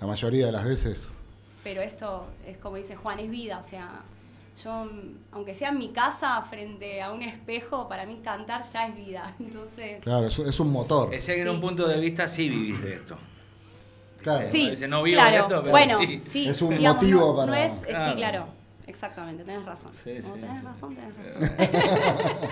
[0.00, 1.12] La mayoría de las veces.
[1.62, 4.02] Pero esto es como dice Juan, es vida, o sea,
[4.62, 4.88] yo,
[5.30, 9.34] aunque sea en mi casa, frente a un espejo, para mí cantar ya es vida.
[9.40, 10.02] Entonces.
[10.02, 11.10] Claro, es, un motor.
[11.10, 13.16] Decía que en un punto de vista sí vivís de esto.
[14.22, 14.48] Claro.
[14.50, 16.48] Sí, no vivo de esto, pero bueno, sí.
[16.48, 17.52] Es un motivo para.
[17.52, 18.62] No es, Sí, claro.
[18.86, 19.92] Exactamente, tenés razón.
[19.92, 22.50] Sí, tenés razón, tenés razón.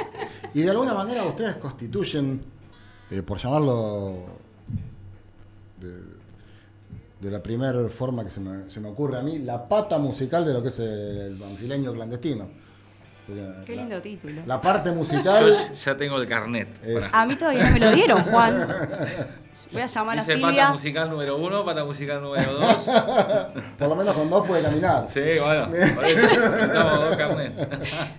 [0.55, 2.43] y de alguna manera ustedes constituyen,
[3.11, 4.27] eh, por llamarlo
[7.21, 10.45] de, la primera forma que se me, se me, ocurre a mí, la pata musical
[10.47, 12.49] de lo que es el banfileño clandestino.
[13.67, 14.43] Qué lindo título.
[14.47, 15.51] La parte musical.
[15.51, 16.69] Yo ya tengo el carnet.
[17.13, 18.67] A mí todavía no me lo dieron, Juan.
[19.73, 20.63] Voy a llamar Dice a Silvia.
[20.63, 22.83] pata musical número uno, pata musical número dos.
[23.79, 25.09] Por lo menos con dos puede caminar.
[25.09, 26.27] Sí, bueno, por eso
[26.67, 27.53] dos carnet.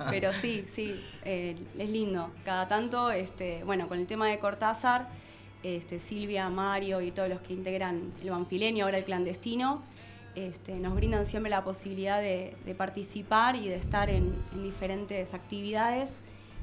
[0.10, 2.30] Pero sí, sí, eh, es lindo.
[2.45, 5.08] Cada tanto, este, bueno, con el tema de Cortázar,
[5.63, 9.82] este, Silvia, Mario y todos los que integran el Banfilenio, ahora el clandestino,
[10.36, 16.12] este, nos brindan siempre la posibilidad de, participar y de estar en, diferentes actividades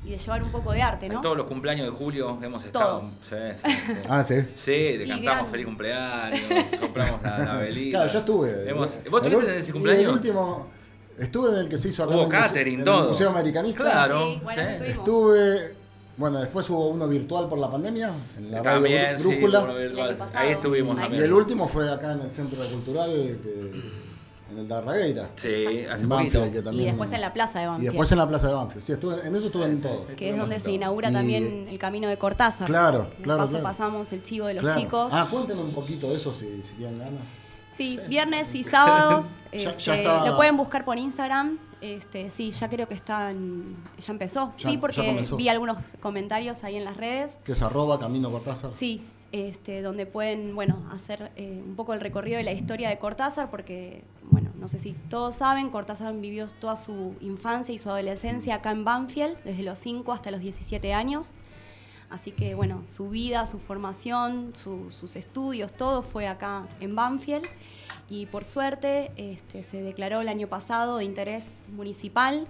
[0.05, 1.17] y de llevar un poco de arte, ¿no?
[1.17, 3.03] En todos los cumpleaños de julio hemos estado.
[3.03, 3.93] Sí, sí, sí.
[4.09, 4.35] Ah, sí.
[4.55, 6.41] Sí, le cantamos feliz cumpleaños,
[6.79, 7.99] soplamos la, la, velita.
[7.99, 8.73] Claro, yo estuve.
[8.73, 10.05] ¿Vos estuviste en ese cumpleaños?
[10.05, 10.67] el último.
[11.19, 12.99] Estuve en el que se hizo acá Hubo en, catering, el todo.
[12.99, 13.83] en el Museo Americanista.
[13.83, 15.77] Claro, sí, bueno, estuve
[16.19, 19.67] bueno, después hubo uno virtual por la pandemia, en la también, radio Brújula.
[20.35, 21.23] Ahí estuvimos también.
[21.23, 25.31] Y el último fue acá en el Centro Cultural, en el de Arragueira.
[25.37, 27.85] Sí, hace en Banfield, que también, Y después en la Plaza de Banfield.
[27.85, 28.85] Y después en la Plaza de Banfield.
[28.85, 30.07] Sí, estuve, en eso estuve en todo.
[30.17, 32.67] Que es donde se inaugura también el camino de Cortázar.
[32.67, 33.45] Claro, claro.
[33.45, 35.13] paso pasamos el chivo de los chicos.
[35.13, 37.23] Ah, cuéntenme un poquito de eso si, si tienen ganas.
[37.71, 39.27] Sí, viernes y sábados.
[39.53, 41.59] este, Lo pueden buscar por Instagram.
[41.81, 44.53] Este, sí, ya creo que está ya empezó.
[44.57, 47.37] sí, porque vi algunos comentarios ahí en las redes.
[47.45, 48.73] Que es arroba Camino Cortázar.
[48.75, 52.99] Sí, este, donde pueden, bueno, hacer eh, un poco el recorrido de la historia de
[52.99, 57.91] Cortázar, porque, bueno, no sé si todos saben, Cortázar vivió toda su infancia y su
[57.91, 61.35] adolescencia acá en Banfield, desde los 5 hasta los 17 años.
[62.11, 67.47] Así que, bueno, su vida, su formación, sus estudios, todo fue acá en Banfield.
[68.09, 72.47] Y por suerte este, se declaró el año pasado de interés municipal,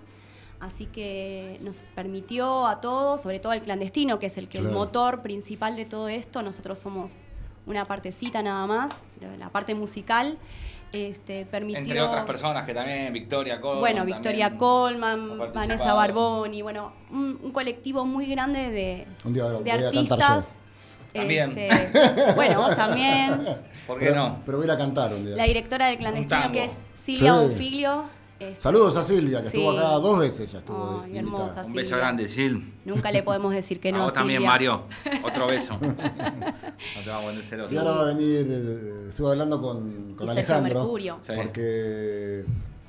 [0.61, 4.69] así que nos permitió a todos, sobre todo al clandestino, que es el, que el
[4.69, 7.23] motor principal de todo esto, nosotros somos
[7.67, 8.93] una partecita nada más,
[9.39, 10.39] la parte musical,
[10.93, 11.80] este, permitió...
[11.80, 13.80] Entre otras personas que también, Victoria Colman.
[13.80, 20.59] Bueno, Victoria Colman, Vanessa Barboni, bueno, un, colectivo muy grande de, de artistas
[21.12, 21.59] también.
[21.59, 23.59] Este, bueno, vos también.
[23.86, 24.43] ¿Por qué no?
[24.45, 25.36] Pero voy a cantar un día.
[25.36, 28.18] La directora del clandestino, que es Silvia Bonfiglio.
[28.39, 31.05] Este, Saludos a Silvia, que estuvo acá dos veces ya estuvo.
[31.12, 32.55] hermosa, Un beso grande, Sil.
[32.84, 34.03] Nunca le podemos decir que no.
[34.03, 34.82] A vos también, Mario.
[35.24, 35.72] Otro beso.
[35.80, 35.89] no
[37.05, 37.74] te vamos a celoso.
[37.74, 40.80] Y ahora va a venir, eh, estuve hablando con, con Alejandro.
[40.80, 41.18] Mercurio.
[41.26, 42.45] Porque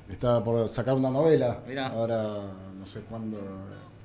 [0.08, 1.60] estaba por sacar una novela.
[1.92, 2.38] Ahora,
[2.78, 3.38] no sé cuándo,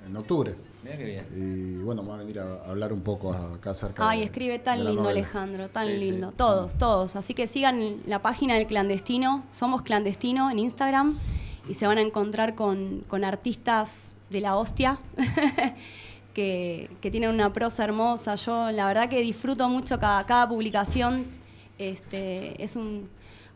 [0.07, 0.55] en octubre.
[0.86, 1.25] Mira qué bien.
[1.36, 4.07] Y bueno, va a venir a hablar un poco acá cerca.
[4.07, 6.31] Ay, escribe tan lindo Alejandro, tan lindo.
[6.31, 7.15] Todos, todos.
[7.15, 11.17] Así que sigan la página del clandestino, Somos Clandestino en Instagram
[11.67, 14.99] y se van a encontrar con, artistas de la hostia.
[16.36, 18.36] que, tienen una prosa hermosa.
[18.36, 21.25] Yo la verdad que disfruto mucho cada, cada publicación.
[21.79, 23.09] Este, es un,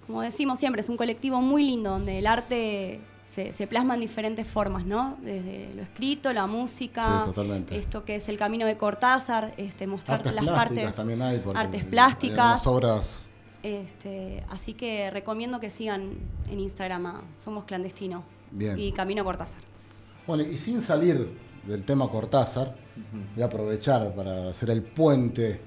[0.07, 4.47] como decimos siempre, es un colectivo muy lindo donde el arte se, se plasman diferentes
[4.47, 5.17] formas, ¿no?
[5.21, 7.27] Desde lo escrito, la música,
[7.69, 12.65] esto que es el camino de Cortázar, este, mostrar las partes, también hay artes plásticas,
[12.65, 13.29] obras.
[13.61, 16.13] Este, así que recomiendo que sigan
[16.49, 18.23] en Instagram a Somos Clandestino
[18.57, 19.61] y Camino Cortázar.
[20.25, 22.75] Bueno, y sin salir del tema Cortázar,
[23.35, 25.61] voy a aprovechar para hacer el puente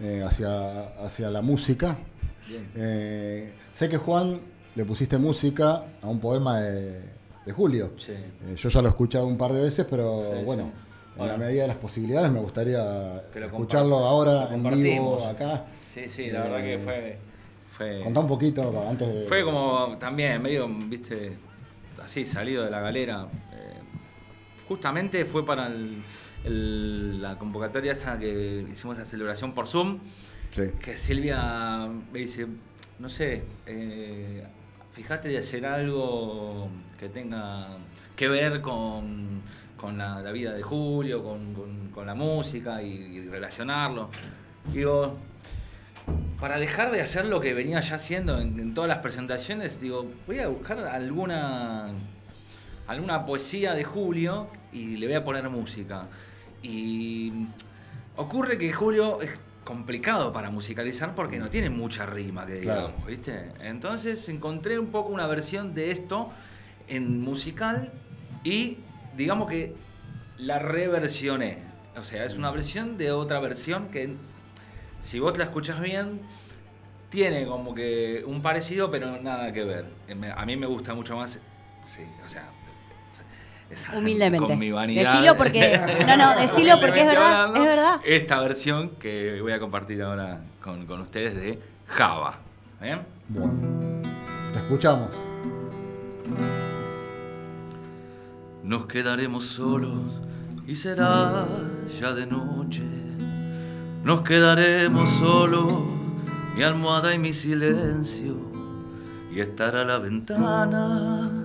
[0.00, 1.98] eh, hacia, hacia la música.
[2.76, 4.40] Eh, sé que Juan
[4.74, 7.20] le pusiste música a un poema de,
[7.52, 7.90] Julio.
[8.06, 10.70] Eh, yo ya lo he escuchado un par de veces, pero bueno,
[11.18, 15.64] en la medida de las posibilidades me gustaría escucharlo ahora en vivo acá.
[15.86, 17.18] Sí, sí, la verdad que fue,
[17.72, 18.00] fue...
[18.04, 19.24] Contá un poquito antes de...
[19.24, 21.32] Fue como también medio, viste,
[22.02, 23.26] así salido de la galera.
[23.52, 23.80] Eh,
[24.68, 25.68] justamente fue para
[26.44, 29.98] la convocatoria esa que hicimos la celebración por Zoom.
[30.52, 32.46] Que Silvia me dice,
[32.98, 34.44] no sé, eh,
[35.00, 37.68] fíjate de hacer algo que tenga
[38.14, 39.40] que ver con,
[39.96, 44.10] la, vida de Julio, con, la música y, relacionarlo.
[44.70, 45.16] Digo,
[46.38, 50.40] para dejar de hacer lo que venía ya haciendo en, todas las presentaciones, digo, voy
[50.40, 51.86] a buscar alguna,
[52.86, 56.08] alguna poesía de Julio y le voy a poner música.
[56.62, 57.32] Y
[58.16, 59.18] ocurre que Julio
[59.70, 63.52] complicado para musicalizar porque no tiene mucha rima, que digamos, ¿viste?
[63.60, 66.28] Entonces encontré un poco una versión de esto
[66.88, 67.92] en musical
[68.42, 68.78] y
[69.16, 69.76] digamos que
[70.38, 71.58] la reversioné.
[71.96, 74.16] O sea, es una versión de otra versión que
[74.98, 76.20] si vos la escuchas bien,
[77.08, 79.84] tiene como que un parecido, pero nada que ver.
[80.34, 81.38] A mí me gusta mucho más,
[81.82, 82.48] sí, o sea,
[83.96, 84.46] Humildemente.
[84.46, 85.12] Con mi vanidad.
[85.12, 85.80] Decilo porque.
[86.06, 87.56] No, no, decilo porque es verdad.
[87.56, 88.00] Es verdad.
[88.04, 92.38] Esta versión que voy a compartir ahora con, con ustedes de Java.
[92.80, 93.00] ¿Bien?
[93.28, 93.52] Bueno.
[94.52, 95.08] Te escuchamos.
[98.62, 100.20] Nos quedaremos solos
[100.66, 101.46] y será
[102.00, 102.82] ya de noche.
[104.04, 105.72] Nos quedaremos solos,
[106.54, 108.36] mi almohada y mi silencio.
[109.32, 111.39] Y estar a la ventana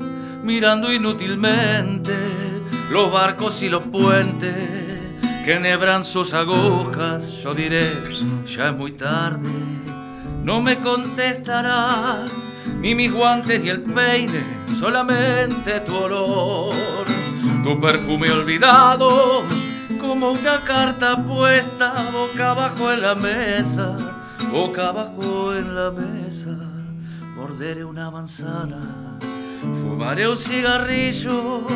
[0.45, 2.13] mirando inútilmente
[2.91, 4.53] los barcos y los puentes
[5.43, 7.41] que nebran sus agujas.
[7.41, 7.91] Yo diré,
[8.45, 9.49] ya es muy tarde,
[10.43, 12.27] no me contestará
[12.79, 16.75] ni mis guantes ni el peine, solamente tu olor,
[17.63, 19.43] tu perfume olvidado,
[19.99, 23.97] como una carta puesta boca abajo en la mesa,
[24.51, 26.55] boca abajo en la mesa,
[27.35, 29.15] morderé una manzana
[29.81, 31.67] Fumaré un cigarrillo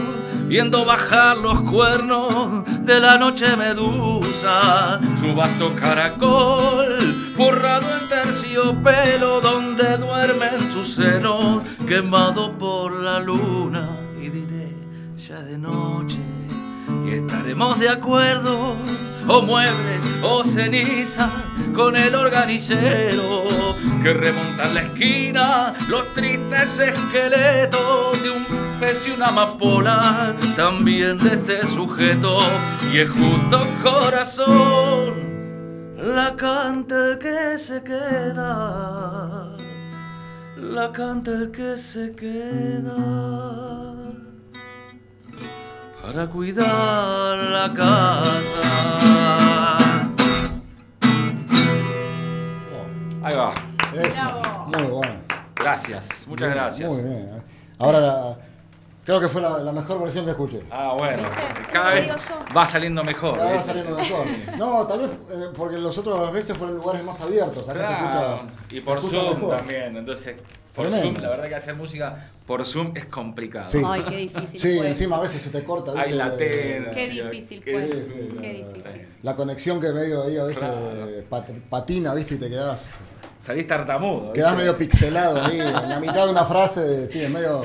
[0.47, 6.97] viendo bajar los cuernos de la noche medusa, su vasto caracol
[7.35, 13.87] forrado en terciopelo donde duerme en su seno quemado por la luna.
[14.21, 14.75] Y diré
[15.17, 16.17] ya de noche
[17.05, 18.75] y estaremos de acuerdo
[19.27, 21.29] o muebles o ceniza
[21.73, 29.27] con el organillero que remonta la esquina los tristes esqueletos de un pez y una
[29.27, 32.39] amapola, también de este sujeto.
[32.93, 35.13] Y es justo corazón
[35.97, 39.49] la canta el que se queda,
[40.55, 44.08] la canta el que se queda
[46.11, 49.77] para cuidar la casa.
[53.21, 53.53] Ahí va.
[54.65, 55.13] muy bueno.
[55.55, 56.91] Gracias, muchas gracias.
[56.91, 57.29] Muy bien.
[57.35, 57.41] ¿eh?
[57.77, 58.37] Ahora
[59.03, 60.63] creo que fue la, mejor versión que escuché.
[60.69, 61.23] Ah, bueno.
[61.71, 62.11] Cada vez
[62.55, 63.35] va saliendo mejor.
[63.37, 64.25] Cada vez va saliendo mejor.
[64.57, 67.67] No, tal vez eh, porque los otros veces fueron lugares más abiertos.
[67.67, 68.41] Acá se escucha,
[68.71, 69.97] y por Zoom también.
[69.97, 70.35] Entonces,
[70.75, 73.67] por Zoom, la verdad que hacer música por Zoom es complicado.
[73.67, 73.81] Sí.
[73.85, 74.61] Ay, qué difícil.
[74.61, 75.93] Sí, encima a veces se te corta.
[75.95, 76.93] Hay latencia.
[76.93, 77.73] Qué difícil fue.
[78.41, 79.07] qué difícil.
[79.23, 80.63] La conexión que medio ahí a veces
[81.69, 82.35] patina, ¿viste?
[82.35, 82.97] Y te quedás.
[83.45, 84.33] Salís tartamudo.
[84.33, 85.59] Quedás medio pixelado ahí.
[85.59, 87.61] en la mitad de una frase, sí, es medio.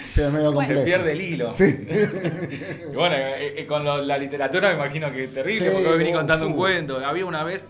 [0.10, 0.80] Sí, es medio complejo.
[0.80, 1.54] Se pierde el hilo.
[1.54, 1.64] Sí.
[2.90, 6.46] y bueno, eh, eh, con la literatura me imagino que es terrible, porque venís contando
[6.46, 6.98] un cuento.
[6.98, 7.64] Había una vez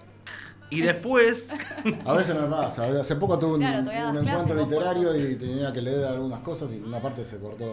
[0.71, 1.49] y después.
[2.07, 2.87] A veces me pasa.
[3.01, 7.25] Hace poco tuve un, encuentro literario y tenía que leer algunas cosas y una parte
[7.25, 7.71] se cortó.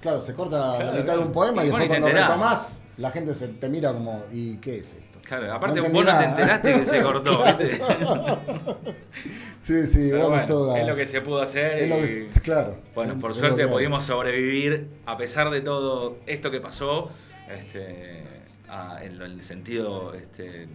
[0.00, 3.48] Claro, se corta la mitad de un poema y, después cuando retomás, la gente se
[3.48, 5.09] te mira como, ¿y qué es esto?
[5.30, 7.80] Claro, aparte vos no te enteraste que se cortó, ¿viste?
[9.60, 11.88] sí, sí, bueno, es, todo, es lo que se pudo hacer.
[11.88, 12.74] y, claro.
[12.96, 17.12] Bueno, por suerte pudimos sobrevivir a pesar de todo esto que pasó,
[17.48, 18.24] este,
[19.02, 20.66] en, el sentido este,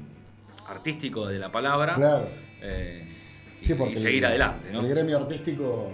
[0.67, 1.91] artístico de la palabra.
[1.91, 2.29] Claro.
[2.61, 3.11] Eh,
[3.59, 4.79] y seguir adelante, ¿no?
[4.79, 5.93] El gremio artístico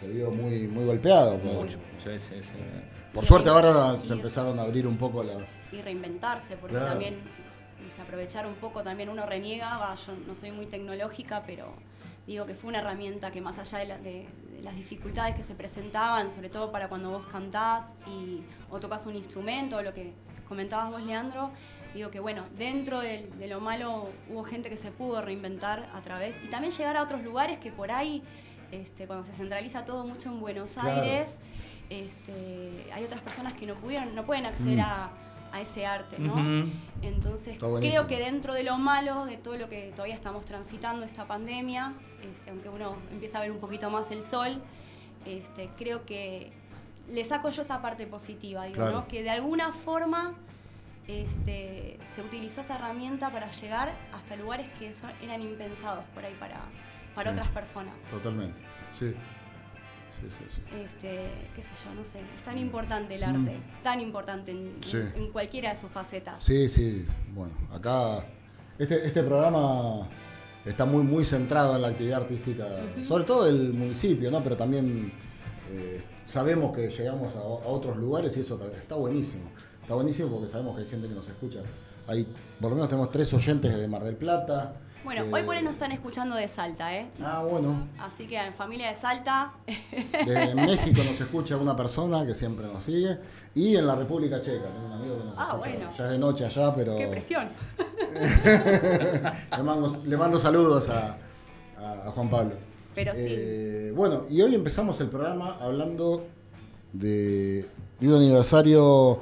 [0.00, 1.38] se vio muy, muy golpeado.
[1.38, 2.50] Mucho, sí, sí, sí,
[3.14, 5.36] Por suerte ahora se empezaron a abrir un poco las...
[5.70, 7.41] Y reinventarse, porque también
[7.90, 11.74] se aprovechar un poco, también uno reniega, yo no soy muy tecnológica, pero
[12.26, 14.28] digo que fue una herramienta que más allá de,
[14.62, 19.16] las dificultades que se presentaban, sobre todo para cuando vos cantás y, o tocas un
[19.16, 20.12] instrumento, lo que
[20.48, 21.50] comentabas vos, Leandro,
[21.94, 26.36] digo que bueno, dentro de, lo malo hubo gente que se pudo reinventar a través
[26.44, 28.22] y también llegar a otros lugares que por ahí,
[28.70, 31.38] este, cuando se centraliza todo mucho en Buenos Aires,
[31.90, 34.80] este, hay otras personas que no pudieron, no pueden acceder mm.
[34.80, 35.10] a,
[35.60, 36.66] ese arte, ¿no?
[37.02, 41.26] Entonces creo que dentro de lo malo, de todo lo que todavía estamos transitando esta
[41.26, 44.62] pandemia, este, aunque uno empieza a ver un poquito más el sol,
[45.26, 46.52] este, creo que
[47.08, 49.08] le saco yo esa parte positiva, digo, ¿no?
[49.08, 50.34] Que de alguna forma
[51.08, 54.92] este, se utilizó esa herramienta para llegar hasta lugares que
[55.22, 56.60] eran impensados por ahí para,
[57.14, 57.94] para otras personas.
[58.10, 58.60] Totalmente,
[58.98, 59.14] sí.
[60.30, 60.60] Sí.
[60.82, 62.20] Este, qué sé yo, no sé.
[62.34, 63.82] Es tan importante el arte, mm.
[63.82, 64.80] tan importante en,
[65.16, 66.42] en, cualquiera de sus facetas.
[66.42, 67.06] Sí, sí.
[67.34, 68.24] Bueno, acá
[68.78, 70.08] este, este programa
[70.64, 72.66] está muy, muy centrado en la actividad artística,
[73.06, 74.42] sobre todo del municipio, ¿no?
[74.42, 75.12] Pero también
[75.70, 79.44] eh, sabemos que llegamos a, otros lugares y eso está buenísimo.
[79.80, 81.60] Está buenísimo porque sabemos que hay gente que nos escucha.
[82.06, 82.26] Hay,
[82.60, 84.74] por lo menos tenemos tres oyentes de Mar del Plata.
[85.04, 87.08] Bueno, hoy por ahí nos están escuchando de Salta, ¿eh?
[87.20, 87.88] Ah, bueno.
[87.98, 89.52] Así que en familia de Salta.
[90.26, 93.18] Desde México nos escucha una persona que siempre nos sigue.
[93.54, 95.90] Y en la República Checa, tengo un amigo que nos ah, Bueno.
[95.98, 96.96] Ya es de noche allá, pero.
[96.96, 97.48] ¡Qué presión!
[100.06, 101.16] le, mando, saludos a,
[102.14, 102.54] Juan Pablo.
[102.94, 103.24] Pero sí.
[103.24, 106.26] Eh, bueno, y hoy empezamos el programa hablando
[106.92, 107.68] de
[108.00, 109.18] un aniversario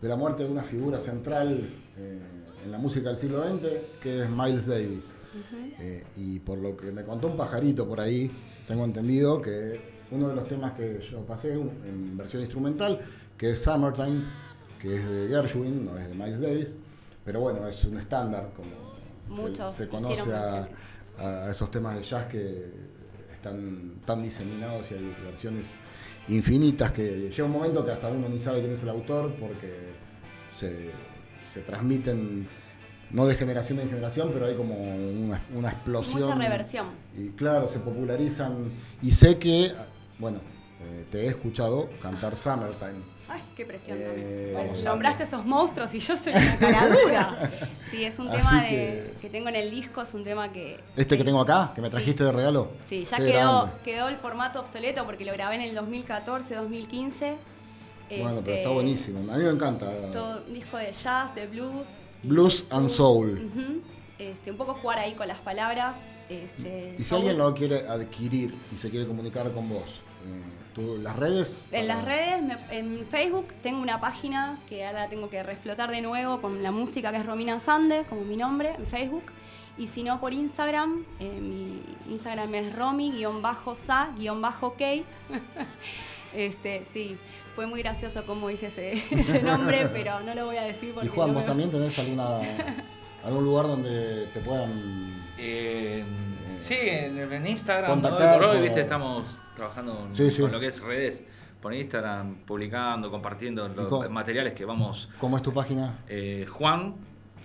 [0.00, 1.68] de la muerte de una figura central
[1.98, 2.18] eh,
[2.64, 3.68] en la música del siglo XX,
[4.02, 5.04] que es Miles Davis.
[5.78, 8.30] Eh, y por lo que me contó un pajarito por ahí,
[8.66, 13.00] tengo entendido que uno de los temas que yo pasé en versión instrumental,
[13.36, 14.24] que es Summertime,
[14.80, 16.74] que es de Gershwin, no es de Miles Davis,
[17.24, 22.72] pero bueno, es un estándar, como se conoce a, esos temas de jazz que
[23.32, 25.66] están tan diseminados y hay versiones
[26.28, 29.90] infinitas que llega un momento que hasta uno ni sabe quién es el autor porque
[30.56, 30.90] se,
[31.62, 32.48] transmiten
[33.10, 36.20] no de generación en generación, pero hay como una, explosión.
[36.20, 36.86] Mucha reversión.
[37.16, 38.72] Y claro, se popularizan.
[39.02, 39.72] Y sé que,
[40.18, 40.38] bueno,
[40.82, 43.20] eh, te he escuchado cantar Summertime.
[43.28, 43.96] Ay, qué presión.
[44.00, 47.50] Eh, nombraste esos monstruos y yo soy una caradura.
[47.90, 50.80] sí, es un tema que, tengo en el disco, es un tema que...
[50.96, 52.72] ¿Este que tengo acá, que me trajiste de regalo?
[52.86, 57.36] Sí, ya quedó, quedó el formato obsoleto porque lo grabé en el 2014, 2015.
[58.10, 59.32] Bueno, pero está este, buenísimo.
[59.32, 59.86] A mí me encanta.
[60.10, 62.09] Todo un disco de jazz, de blues.
[62.22, 63.50] Blues and soul.
[64.18, 65.96] este, un poco jugar ahí con las palabras.
[66.28, 71.16] Este, y si alguien lo quiere adquirir y se quiere comunicar con vos, eh, ¿las
[71.16, 71.66] redes?
[71.72, 72.40] En las redes,
[72.70, 77.10] en Facebook tengo una página que ahora tengo que reflotar de nuevo con la música
[77.10, 79.24] que es Romina Sande, como mi nombre, en Facebook.
[79.76, 84.14] Y si no, por Instagram, eh, mi Instagram es romi-sa-k.
[86.34, 87.16] este, sí,
[87.54, 91.08] fue muy gracioso cómo hice ese, nombre, pero no lo voy a decir porque.
[91.08, 92.40] Y Juan, ¿vos también tenés alguna,
[93.24, 94.70] algún lugar donde te puedan.
[95.38, 96.04] Eh,
[96.60, 97.90] sí, en, Instagram.
[97.90, 99.24] Contactar, hoy, viste, estamos
[99.56, 100.08] trabajando
[100.40, 101.24] con lo que es redes
[101.60, 105.10] por Instagram, publicando, compartiendo los materiales que vamos.
[105.18, 105.98] ¿Cómo es tu página?
[106.08, 106.94] Eh, Juan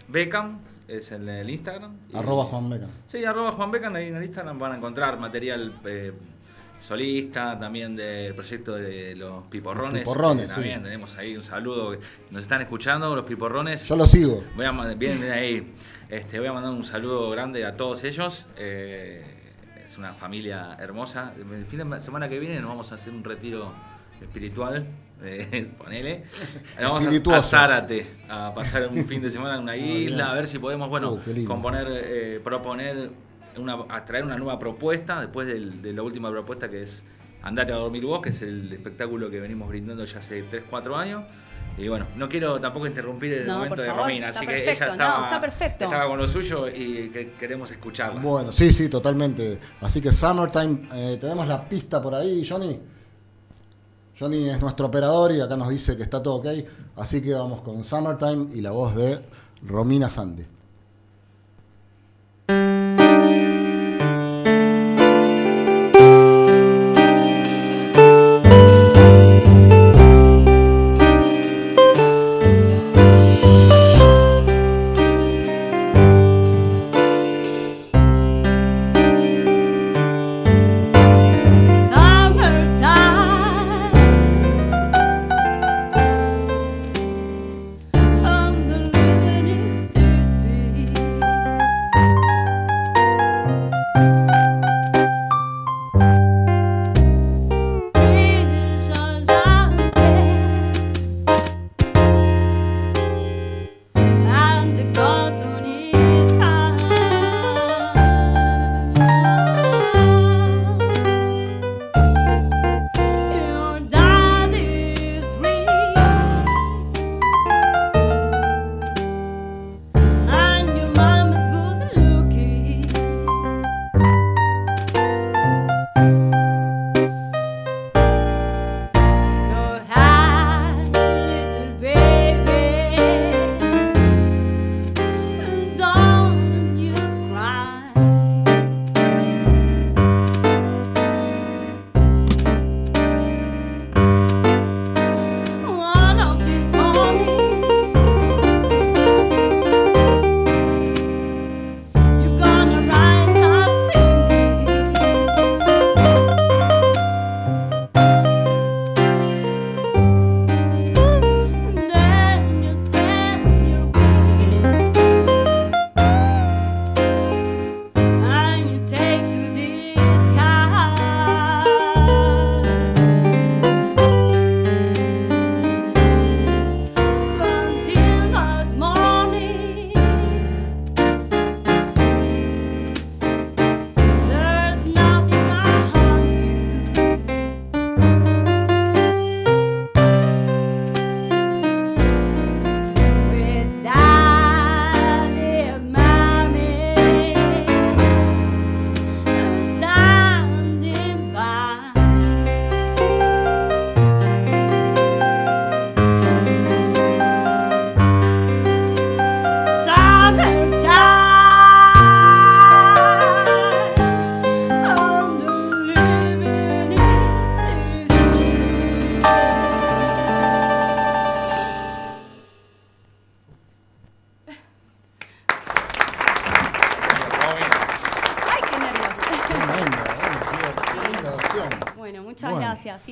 [0.07, 1.97] Beckham es el, el Instagram.
[2.13, 2.89] Arroba Juan Beckham.
[3.07, 5.73] Sí, arroba Juan Beckham, ahí en el Instagram van a encontrar material.
[6.79, 10.01] Solista, también del proyecto de los piporrones.
[10.01, 11.97] piporrones, También tenemos ahí un saludo.
[12.29, 13.83] Nos están escuchando los piporrones.
[13.87, 14.43] Yo los sigo.
[14.55, 15.73] Voy a, bien, ahí.
[16.09, 18.45] Este, voy a mandar un saludo grande a todos ellos.
[18.57, 19.23] Eh,
[19.85, 21.33] es una familia hermosa.
[21.37, 23.71] El fin de semana que viene nos vamos a hacer un retiro
[24.21, 24.85] espiritual.
[25.23, 26.23] Eh, ponele.
[26.81, 30.35] Vamos a, a, Zárate a pasar un fin de semana en una ah, isla, a
[30.35, 33.09] ver si podemos, bueno, uh, componer, eh, proponer
[33.89, 37.03] a traer una nueva propuesta después de la última propuesta que es
[37.45, 40.97] Andate a dormir vos, que es el espectáculo que venimos brindando ya hace 3, 4
[40.97, 41.23] años.
[41.77, 46.07] Y bueno, no quiero tampoco interrumpir el momento de Romina, así que ella estaba, estaba,
[46.07, 48.19] con lo suyo y queremos escucharla.
[48.19, 49.59] Bueno, sí, sí, totalmente.
[49.79, 52.79] Así que Summertime, eh, tenemos la pista por ahí, Johnny.
[54.17, 56.47] Johnny es nuestro operador y acá nos dice que está todo ok.
[56.95, 59.19] Así que vamos con Summertime y la voz de
[59.61, 60.54] Romina Sandy.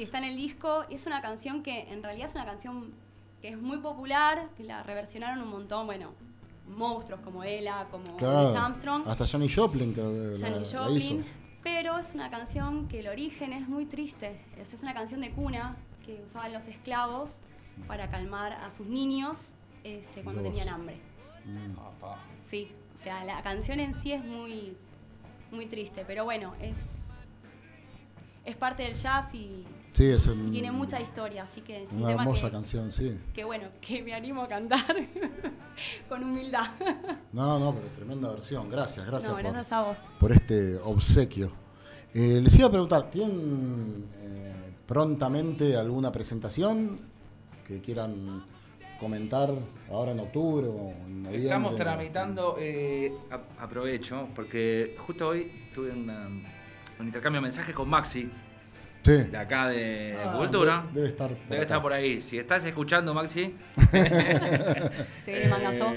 [0.03, 0.83] Sí, está en el disco.
[0.89, 2.93] Es una canción que en realidad es una canción
[3.41, 6.11] que es muy popular, que la reversionaron un montón, bueno,
[6.67, 9.07] monstruos como Ella, como claro, Armstrong.
[9.07, 11.23] Hasta Janis Joplin creo que Janis Joplin.
[11.63, 14.41] Pero es una canción que el origen es muy triste.
[14.57, 17.39] Es, una canción de cuna que usaban los esclavos
[17.87, 19.51] para calmar a sus niños
[19.85, 20.97] este, cuando tenían hambre.
[21.45, 21.77] Mm.
[22.43, 24.75] Sí, o sea, la canción en sí es muy,
[25.49, 26.75] muy triste, pero bueno, es,
[28.43, 33.17] es parte del jazz y, tiene mucha historia, así que es una hermosa canción, sí.
[33.33, 34.95] Que bueno, que me animo a cantar
[36.09, 36.71] con humildad.
[37.31, 38.69] no, no, pero tremenda versión.
[38.69, 39.97] Gracias, gracias, por, gracias a vos.
[40.19, 41.51] por este obsequio.
[42.13, 44.53] Eh, les iba a preguntar, ¿tienen eh,
[44.87, 46.99] prontamente alguna presentación
[47.67, 48.43] que quieran
[48.99, 49.51] comentar
[49.91, 51.43] ahora en octubre o en noviembre?
[51.43, 53.13] Estamos tramitando, eh,
[53.59, 56.43] aprovecho, porque justo hoy tuve un
[56.99, 58.29] intercambio de mensajes con Maxi,
[59.03, 60.85] de acá de ah, Cultura.
[60.93, 62.21] Debe, estar por Debe estar por ahí.
[62.21, 63.53] Si estás escuchando, Maxi.
[65.25, 65.93] Se mangazo.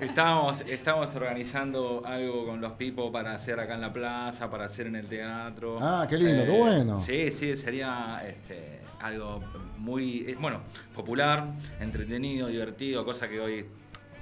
[0.00, 4.86] estamos, estamos organizando algo con los Pipos para hacer acá en la plaza, para hacer
[4.86, 5.76] en el teatro.
[5.80, 7.00] Ah, qué lindo, qué eh, bueno.
[7.00, 9.42] Sí, sí, sería este, algo
[9.76, 10.60] muy, eh, bueno,
[10.94, 11.48] popular,
[11.78, 13.66] entretenido, divertido, cosa que hoy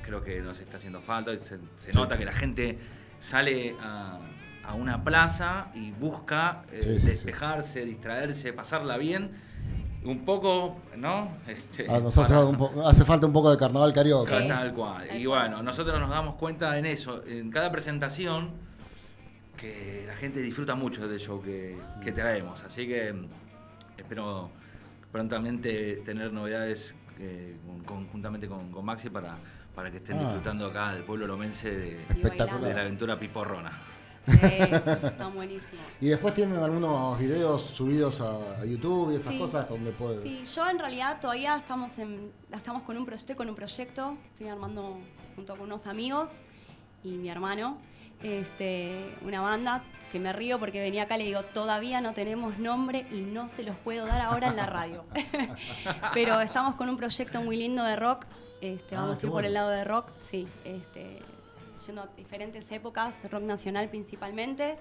[0.03, 1.37] creo que nos está haciendo falta.
[1.37, 2.79] Se, se nota que la gente
[3.21, 4.19] sale a
[4.67, 9.31] a una plaza y busca eh, despejarse, distraerse, pasarla bien.
[10.05, 11.29] Un poco, ¿no?
[11.47, 14.47] Este, ah, nos hace, falta un poco de carnaval carioca.
[14.47, 15.17] Tal cual.
[15.17, 18.51] y bueno, nosotros nos damos cuenta en eso, en cada presentación,
[19.57, 22.63] que la gente disfruta mucho del show que, que traemos.
[22.65, 23.27] Así que mm,
[23.97, 24.51] espero
[25.11, 27.57] prontamente tener novedades eh,
[27.87, 29.39] conjuntamente con, Maxi para,
[29.75, 30.25] para que estén ah.
[30.25, 33.73] disfrutando acá del pueblo lomense de, de la aventura piporrona.
[34.27, 35.85] Están buenísimos.
[36.01, 40.21] Y después tienen algunos videos subidos a, YouTube y esas cosas donde pueden.
[40.21, 44.49] Sí, yo en realidad todavía estamos en, estamos con un estoy con un proyecto, estoy
[44.49, 44.99] armando
[45.37, 46.33] junto con unos amigos
[47.03, 47.79] y mi hermano,
[48.23, 52.59] este, una banda que me río porque venía acá y le digo, todavía no tenemos
[52.59, 55.05] nombre y no se los puedo dar ahora en la radio.
[56.15, 58.25] Pero estamos con un proyecto muy lindo de rock.
[58.61, 60.47] Este, vamos ah, a ir por el lado de rock, sí.
[60.65, 61.21] Este,
[61.87, 64.79] yendo a diferentes épocas, de rock nacional principalmente.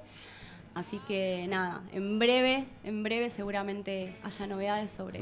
[0.75, 5.19] Así que nada, en breve, en breve seguramente haya novedades sobre,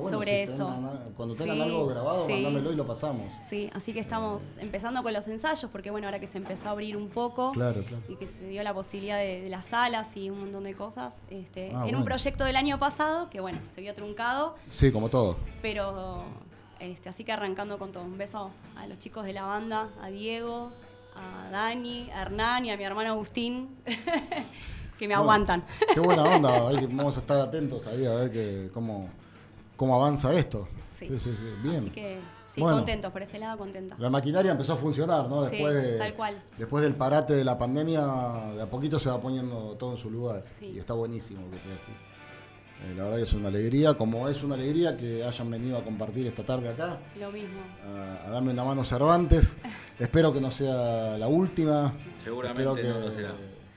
[0.00, 0.66] sobre eso.
[1.14, 3.26] cuando tengan algo grabado, mándamelo y lo pasamos.
[3.46, 6.70] Sí, así que estamos empezando con los ensayos, porque bueno, ahora que se empezó a
[6.70, 7.52] abrir un poco
[8.08, 11.70] y que se dio la posibilidad de, las salas y un montón de cosas, este,
[11.74, 14.56] ah, en un proyecto del año pasado, que bueno, se vio truncado.
[14.72, 15.36] Sí, como todo.
[15.60, 16.24] Pero
[16.80, 18.04] este, así que arrancando con todo.
[18.04, 20.70] Un beso a los chicos de la banda, a Diego,
[21.18, 23.76] a Dani, a Hernán y a mi hermano Agustín,
[24.98, 25.64] que me aguantan.
[25.92, 29.08] Qué buena onda, vamos a estar atentos ahí a ver cómo,
[29.76, 30.68] cómo avanza esto.
[30.94, 31.08] Sí.
[31.08, 31.78] sí, sí, bien.
[31.78, 32.18] Así que
[32.54, 33.96] sí, contentos, por ese lado contenta.
[33.98, 35.42] La maquinaria empezó a funcionar, ¿no?
[35.42, 36.42] Después, sí, tal cual.
[36.56, 38.00] Después del parate de la pandemia,
[38.54, 40.44] de a poquito se va poniendo todo en su lugar.
[40.60, 41.92] Y está buenísimo que sea así.
[42.84, 45.84] Eh, la verdad que es una alegría, como es una alegría que hayan venido a
[45.84, 46.98] compartir esta tarde acá.
[47.18, 47.60] Lo mismo.
[47.84, 49.56] A, darme una mano Cervantes.
[49.98, 51.92] Espero que no sea la última.
[52.22, 53.34] Seguramente Espero que no lo será.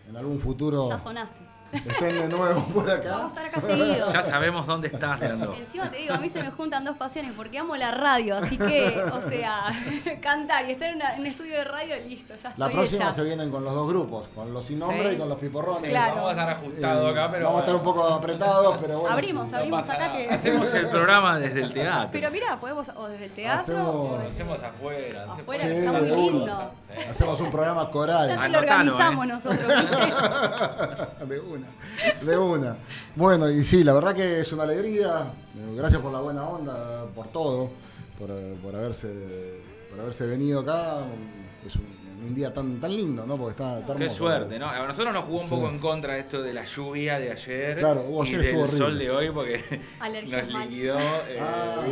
[0.10, 0.88] en algún futuro.
[0.88, 3.09] Ya sonaste estén de nuevo por acá.
[3.11, 4.13] Vamos a estar acá seguido.
[4.13, 5.55] Ya sabemos dónde estás, Leandro.
[5.55, 8.57] Encima te digo, a mí se me juntan dos pasiones porque amo la radio, así
[8.57, 9.63] que, o sea,
[10.22, 13.13] cantar y estar en, un estudio de radio, listo, ya estoy La próxima hecha.
[13.13, 15.89] se vienen con los dos grupos, con los sin nombre y con los piporrones.
[15.89, 16.15] claro.
[16.15, 17.45] Vamos a estar ajustados acá, pero.
[17.45, 19.13] Vamos a estar un poco apretados, pero bueno.
[19.13, 20.30] Abrimos, abrimos acá que.
[20.30, 22.09] Hacemos el programa desde el teatro.
[22.11, 23.61] Pero mira, podemos, o desde el teatro.
[23.61, 25.26] Hacemos, o hacemos afuera.
[25.30, 26.72] Afuera, que está muy lindo.
[27.09, 28.30] Hacemos un programa coral.
[28.30, 29.28] Ya te lo organizamos ¿eh?
[29.28, 29.67] nosotros,
[31.28, 31.61] De una.
[32.26, 32.78] De una.
[33.16, 35.32] Bueno, y sí, la verdad que es una alegría.
[35.76, 37.70] Gracias por la buena onda, por todo,
[38.18, 38.32] por,
[38.76, 39.59] haberse,
[39.89, 40.99] por haberse venido acá.
[41.66, 43.36] Es un, día tan, tan lindo, ¿no?
[43.36, 44.70] Porque está, Qué suerte, ¿no?
[44.70, 47.78] A nosotros nos jugó un poco en contra esto de la lluvia de ayer.
[47.78, 49.59] Claro, y del sol de hoy porque
[50.30, 50.97] nos liquidó
[51.28, 51.84] eh, ah.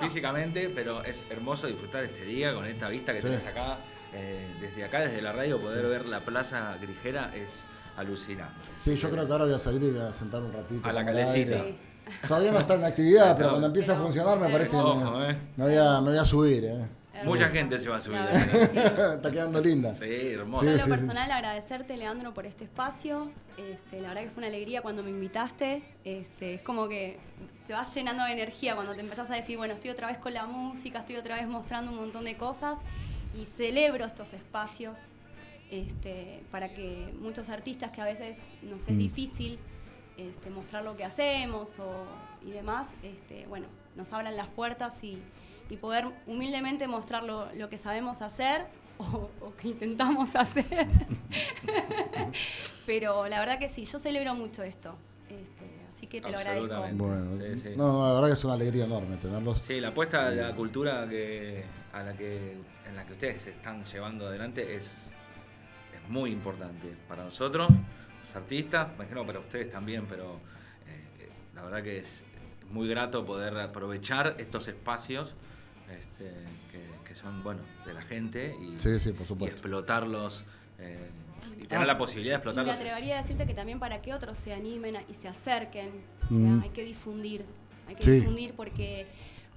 [0.00, 3.78] físicamente, pero es hermoso disfrutar este día con esta vista que tenés acá.
[4.14, 7.64] Eh, desde acá, desde la radio, poder ver la plaza grijera es
[7.96, 8.54] alucinante.
[8.80, 10.88] Sí, yo creo que ahora voy a salir y voy a sentar un ratito.
[10.88, 11.64] A la calecita.
[12.26, 15.38] Todavía no está en actividad, pero cuando empiece a funcionar me parece que me, eh.
[15.56, 16.64] me, voy a, me voy a subir.
[16.64, 16.86] Eh.
[17.24, 18.20] Mucha gente se va a subir.
[18.20, 19.94] Está quedando linda.
[19.94, 20.64] Sí, hermoso.
[20.64, 23.30] Yo en lo personal agradecerte, Leandro, por este espacio.
[23.56, 25.82] Este, la verdad que fue una alegría cuando me invitaste.
[26.04, 27.18] Este, es como que
[27.66, 30.34] te vas llenando de energía cuando te empezás a decir, bueno, estoy otra vez con
[30.34, 32.78] la música, estoy otra vez mostrando un montón de cosas
[33.34, 35.08] y celebro estos espacios
[35.70, 38.98] este, para que muchos artistas que a veces nos es mm.
[38.98, 39.58] difícil
[40.16, 41.76] este, mostrar lo que hacemos
[42.42, 45.22] y demás, este, bueno, nos abran las puertas y,
[45.80, 48.66] poder humildemente mostrar lo, que sabemos hacer
[48.98, 50.64] o, que intentamos hacer.
[52.86, 54.94] Pero la verdad que sí, yo celebro mucho esto.
[55.28, 56.80] Este, así que te lo agradezco.
[56.92, 57.24] Bueno,
[57.76, 59.58] No, la verdad que es una alegría enorme tenerlos.
[59.58, 62.52] Sí, la apuesta de la cultura que, a la que,
[62.88, 65.10] en la que ustedes se están llevando adelante es
[66.08, 70.40] muy importante para nosotros, los artistas, imagino para ustedes también, pero
[70.86, 72.24] eh, la verdad que es
[72.70, 75.34] muy grato poder aprovechar estos espacios
[75.90, 76.32] este,
[76.72, 78.74] que, son bueno de la gente y,
[79.46, 80.44] explotarlos
[80.78, 81.08] eh,
[81.58, 81.86] y tener ah.
[81.86, 82.74] la posibilidad de explotarlos.
[82.74, 85.92] Y me atrevería a decirte que también para que otros se animen y se acerquen,
[86.26, 86.62] o sea, mm.
[86.62, 87.46] hay que difundir,
[87.88, 89.06] hay que difundir porque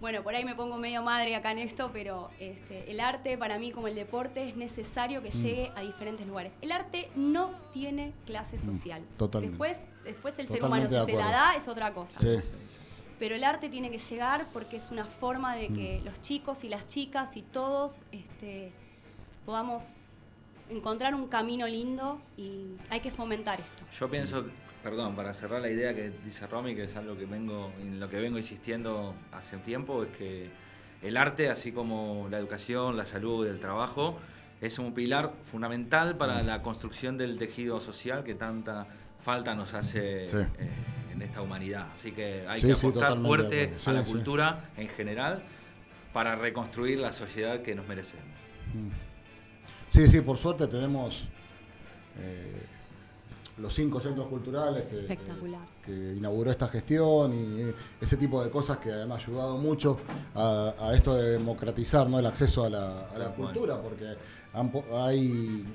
[0.01, 3.57] bueno, por ahí me pongo medio madre acá en esto, pero este, el arte para
[3.59, 5.41] mí como el deporte es necesario que mm.
[5.41, 6.53] llegue a diferentes lugares.
[6.61, 9.03] El arte no tiene clase mm, social.
[9.17, 9.57] totalmente.
[9.57, 12.19] Después, después el ser humano si se la da es otra cosa.
[12.21, 12.39] Sí.
[13.19, 16.05] Pero el arte tiene que llegar porque es una forma de que mm.
[16.05, 18.71] los chicos y las chicas y todos este,
[19.45, 19.83] podamos
[20.69, 23.83] encontrar un camino lindo y hay que fomentar esto.
[23.99, 24.45] Yo pienso
[24.83, 28.09] perdón, para cerrar la idea que dice Romy, que es algo que vengo, en lo
[28.09, 30.49] que vengo insistiendo hace un tiempo, es que
[31.01, 34.17] el arte, así como la educación, la salud, el trabajo,
[34.61, 38.87] es un pilar fundamental para la construcción del tejido social que tanta
[39.21, 40.47] falta nos hace eh,
[41.13, 41.87] en esta humanidad.
[41.93, 45.43] Así que hay que apostar fuerte a la cultura en general
[46.13, 48.25] para reconstruir la sociedad que nos merecemos.
[49.89, 51.23] Sí, sí, por suerte tenemos
[52.19, 52.61] eh,
[53.59, 55.17] los cinco centros culturales que,
[55.85, 59.97] que, inauguró esta gestión y ese tipo de cosas que han ayudado mucho
[60.35, 62.19] a, esto de democratizar ¿no?
[62.19, 64.15] el acceso a la, cultura, porque
[64.93, 65.65] hay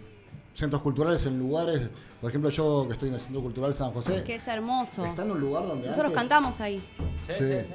[0.54, 4.22] centros culturales en lugares, por ejemplo yo que estoy en el Centro Cultural San José.
[4.22, 5.04] Que es hermoso.
[5.04, 5.88] Está en un lugar donde...
[5.88, 6.82] Nosotros cantamos ahí.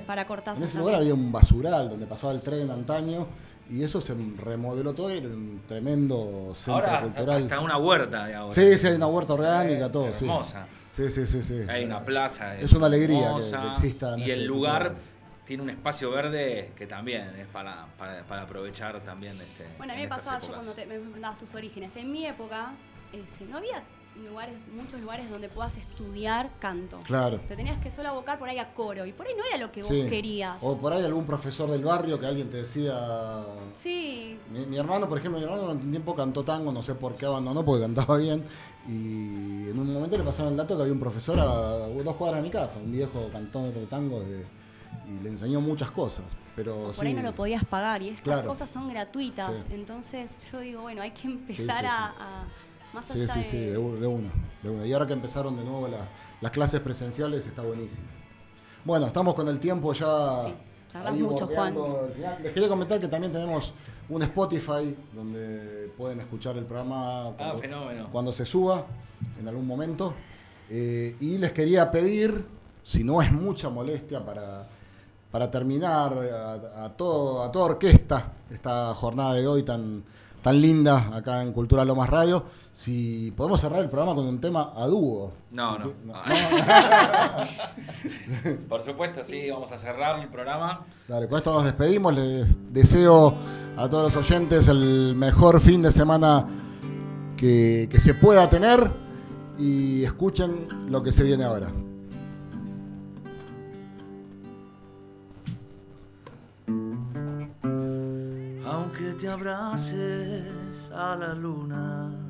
[0.07, 0.57] Para cortar.
[0.57, 3.27] En ese lugar había un basural donde pasaba el tren antaño
[3.69, 7.43] y eso se remodeló todo y era un tremendo centro cultural.
[7.43, 8.53] Está una huerta ahora.
[8.53, 10.07] Sí, sí, hay una huerta orgánica, todo.
[10.07, 10.67] Hermosa.
[10.91, 11.59] Sí, sí, sí, sí.
[11.69, 12.57] Hay una plaza.
[12.57, 14.17] Es una alegría que, exista.
[14.17, 14.95] y el lugar
[15.45, 19.39] tiene un espacio verde que también es para, para, aprovechar también.
[19.39, 21.95] Este, bueno, a mí me pasaba yo cuando te, me preguntabas tus orígenes.
[21.95, 22.73] En mi época
[23.13, 23.81] este, no había
[24.21, 26.99] lugares, muchos lugares donde puedas estudiar canto.
[27.03, 27.39] Claro.
[27.47, 29.71] Te tenías que solo abocar por ahí a coro y por ahí no era lo
[29.71, 30.57] que vos querías.
[30.61, 33.45] O por ahí algún profesor del barrio que alguien te decía.
[33.73, 34.37] Sí.
[34.51, 37.63] Mi, hermano, por ejemplo, mi hermano un tiempo cantó tango, no sé por qué abandonó,
[37.63, 38.43] porque cantaba bien.
[38.87, 42.41] Y en un momento le pasaron el dato que había un profesor a dos cuadras
[42.41, 44.23] de mi casa, un viejo cantón de tango
[45.07, 46.25] y le enseñó muchas cosas.
[46.55, 49.65] Pero por ahí no lo podías pagar y estas cosas son gratuitas.
[49.69, 52.45] Entonces yo digo, bueno, hay que empezar a
[53.05, 54.29] sí, sí, sí, de, una,
[54.85, 55.87] Y ahora que empezaron de nuevo
[56.41, 58.05] las clases presenciales, está buenísimo.
[58.83, 60.45] Bueno, estamos con el tiempo ya.
[60.45, 61.75] Sí, mucho, Juan.
[62.41, 63.73] Les quería comentar que también tenemos
[64.09, 67.55] un Spotify donde pueden escuchar el programa ah,
[68.11, 68.85] cuando, se suba
[69.39, 70.13] en algún momento.
[70.69, 72.45] Eh, y les quería pedir,
[72.83, 74.67] si no es mucha molestia para,
[75.31, 80.03] para terminar a, a, todo, a toda orquesta esta jornada de hoy tan,
[80.41, 84.73] tan linda acá en Cultura Lomas Radio, si podemos cerrar el programa con un tema
[84.75, 85.33] a dúo.
[85.51, 85.93] No, no.
[88.69, 90.85] Por supuesto, sí, vamos a cerrar el programa.
[91.07, 92.15] Dale, con esto nos despedimos.
[92.15, 93.33] Les deseo
[93.77, 96.45] a todos los oyentes el mejor fin de semana
[97.35, 98.91] que, que se pueda tener
[99.57, 101.71] y escuchen lo que se viene ahora.
[108.71, 112.29] Aunque te abraces a la luna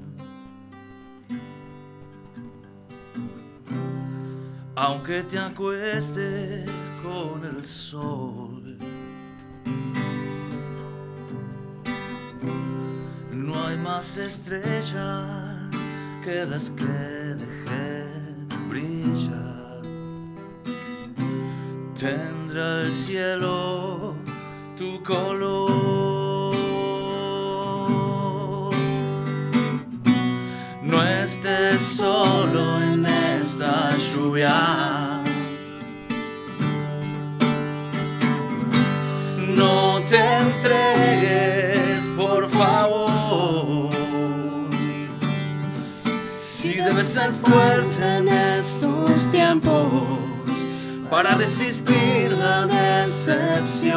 [4.82, 6.70] aunque te acuestes
[7.04, 8.78] con el sol.
[13.34, 15.70] No hay más estrellas
[16.24, 18.06] que las que dejé
[18.70, 19.82] brillar.
[22.00, 24.16] Tendrá el cielo
[24.78, 26.09] tu color.
[30.90, 35.22] No estés solo en esta lluvia.
[39.38, 43.92] No te entregues, por favor.
[46.40, 49.88] Si debes ser fuerte en estos tiempos
[51.12, 53.94] para resistir la decepción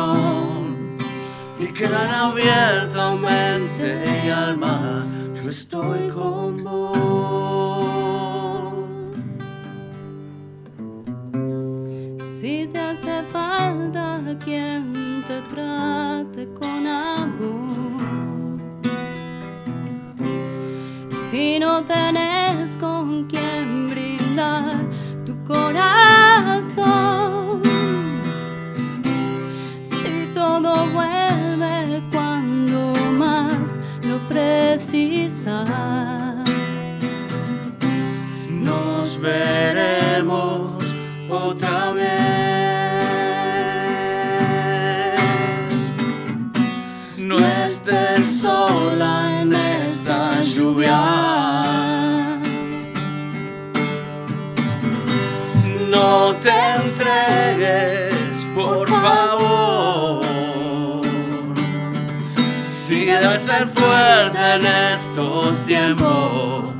[1.59, 5.07] y quedar abierta mente y alma,
[5.53, 6.97] estoy con vos.
[12.41, 18.61] Si te hace falta quien te trate con amor,
[21.31, 24.77] si no tenés con quien brindar
[25.27, 27.22] tu corazón.
[39.23, 40.79] Veremos
[41.31, 42.43] otra vez.
[48.43, 51.01] sola en esta lluvia.
[55.89, 56.53] No te
[56.85, 58.15] entregues,
[58.55, 60.23] por favor.
[62.67, 66.72] Si debes ser fuerte en estos tiempos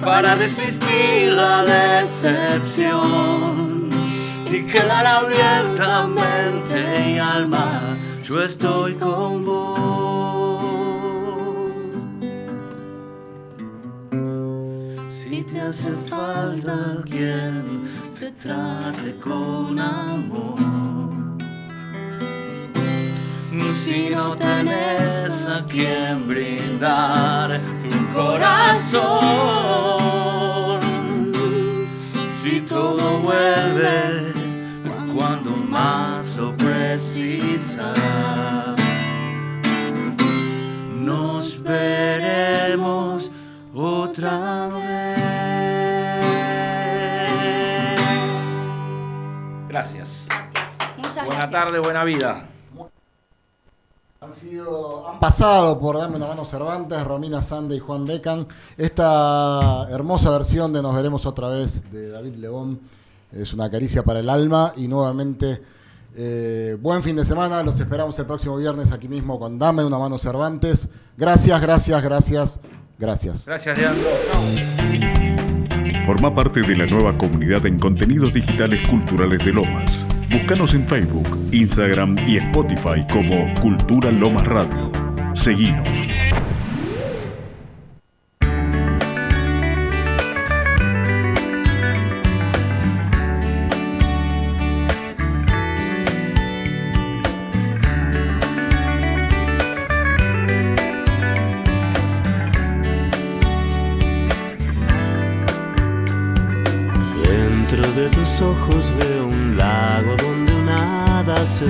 [0.00, 3.04] para resistir la decepción
[4.50, 7.96] y quedar abiertamente y alma.
[8.22, 10.34] Yo estoy con vos.
[15.68, 17.84] hace falta quien
[18.18, 20.54] te trate con amor.
[23.72, 29.73] Si no tenés a quien brindar tu corazón,
[51.78, 52.48] buena tarde, buena vida.
[54.20, 58.46] Han, sido, han pasado por Dame una mano Cervantes, Romina Sande y Juan Becan.
[58.76, 62.80] Esta hermosa versión de Nos veremos otra vez de David León
[63.32, 65.60] es una caricia para el alma y nuevamente
[66.16, 67.62] eh, buen fin de semana.
[67.62, 70.88] Los esperamos el próximo viernes aquí mismo con Dame una mano Cervantes.
[71.16, 72.60] Gracias, gracias, gracias,
[72.98, 73.44] gracias.
[73.44, 74.08] Gracias, Leandro.
[76.06, 80.03] Forma parte de la nueva comunidad en contenidos digitales culturales de Lomas.
[80.30, 84.90] Búscanos en Facebook, Instagram y Spotify como Cultura Lomas Radio.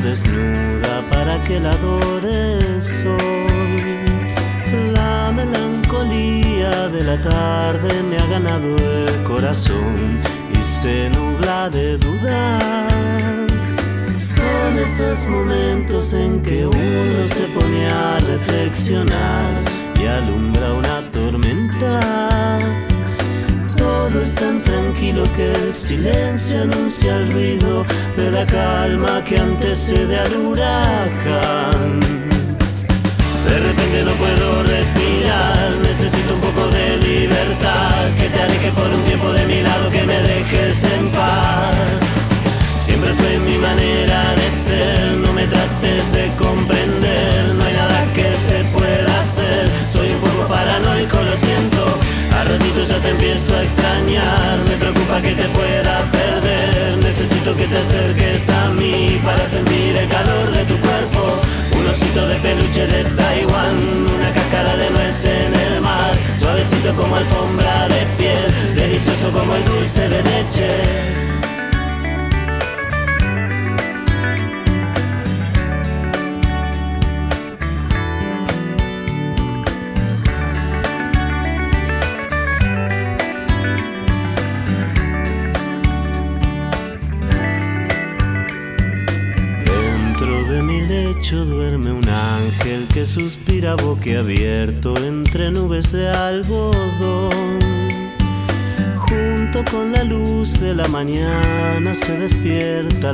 [0.03, 3.17] desnuda para que la adore el sol.
[4.93, 10.11] La melancolía de la tarde me ha ganado el corazón
[10.53, 13.53] y se nubla de dudas.
[14.19, 19.63] Son esos momentos en que uno se pone a reflexionar
[20.01, 22.59] y alumbra una tormenta.
[23.77, 27.85] Todo es tan tranquilo que el silencio anuncia el ruido
[28.17, 32.01] de la calma que antecede al huracán.
[33.49, 36.14] De repente no puedo respirar, necesito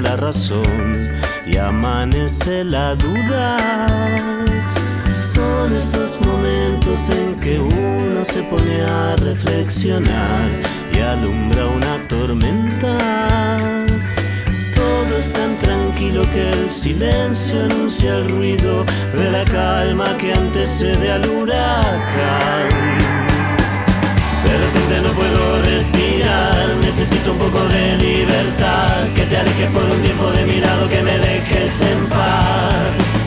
[0.03, 1.07] la razón
[1.47, 3.57] y amanece la duda.
[5.13, 10.49] Son esos momentos en que uno se pone a reflexionar
[10.93, 13.85] y alumbra una tormenta.
[14.75, 18.85] Todo es tan tranquilo que el silencio anuncia el ruido
[19.15, 22.69] de la calma que antecede al huracán.
[24.45, 25.63] De repente no puedo
[26.21, 31.01] Necesito un poco de libertad, que te alejes por un tiempo de mi lado, que
[31.01, 33.25] me dejes en paz.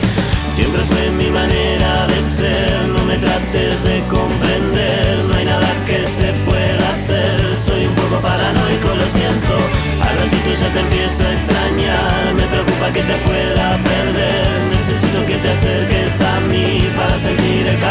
[0.54, 6.06] Siempre fue mi manera de ser, no me trates de comprender, no hay nada que
[6.06, 7.34] se pueda hacer,
[7.66, 9.54] soy un poco paranoico, lo siento,
[9.98, 15.36] al ratito ya te empiezo a extrañar, me preocupa que te pueda perder, necesito que
[15.42, 17.78] te acerques a mí para seguir el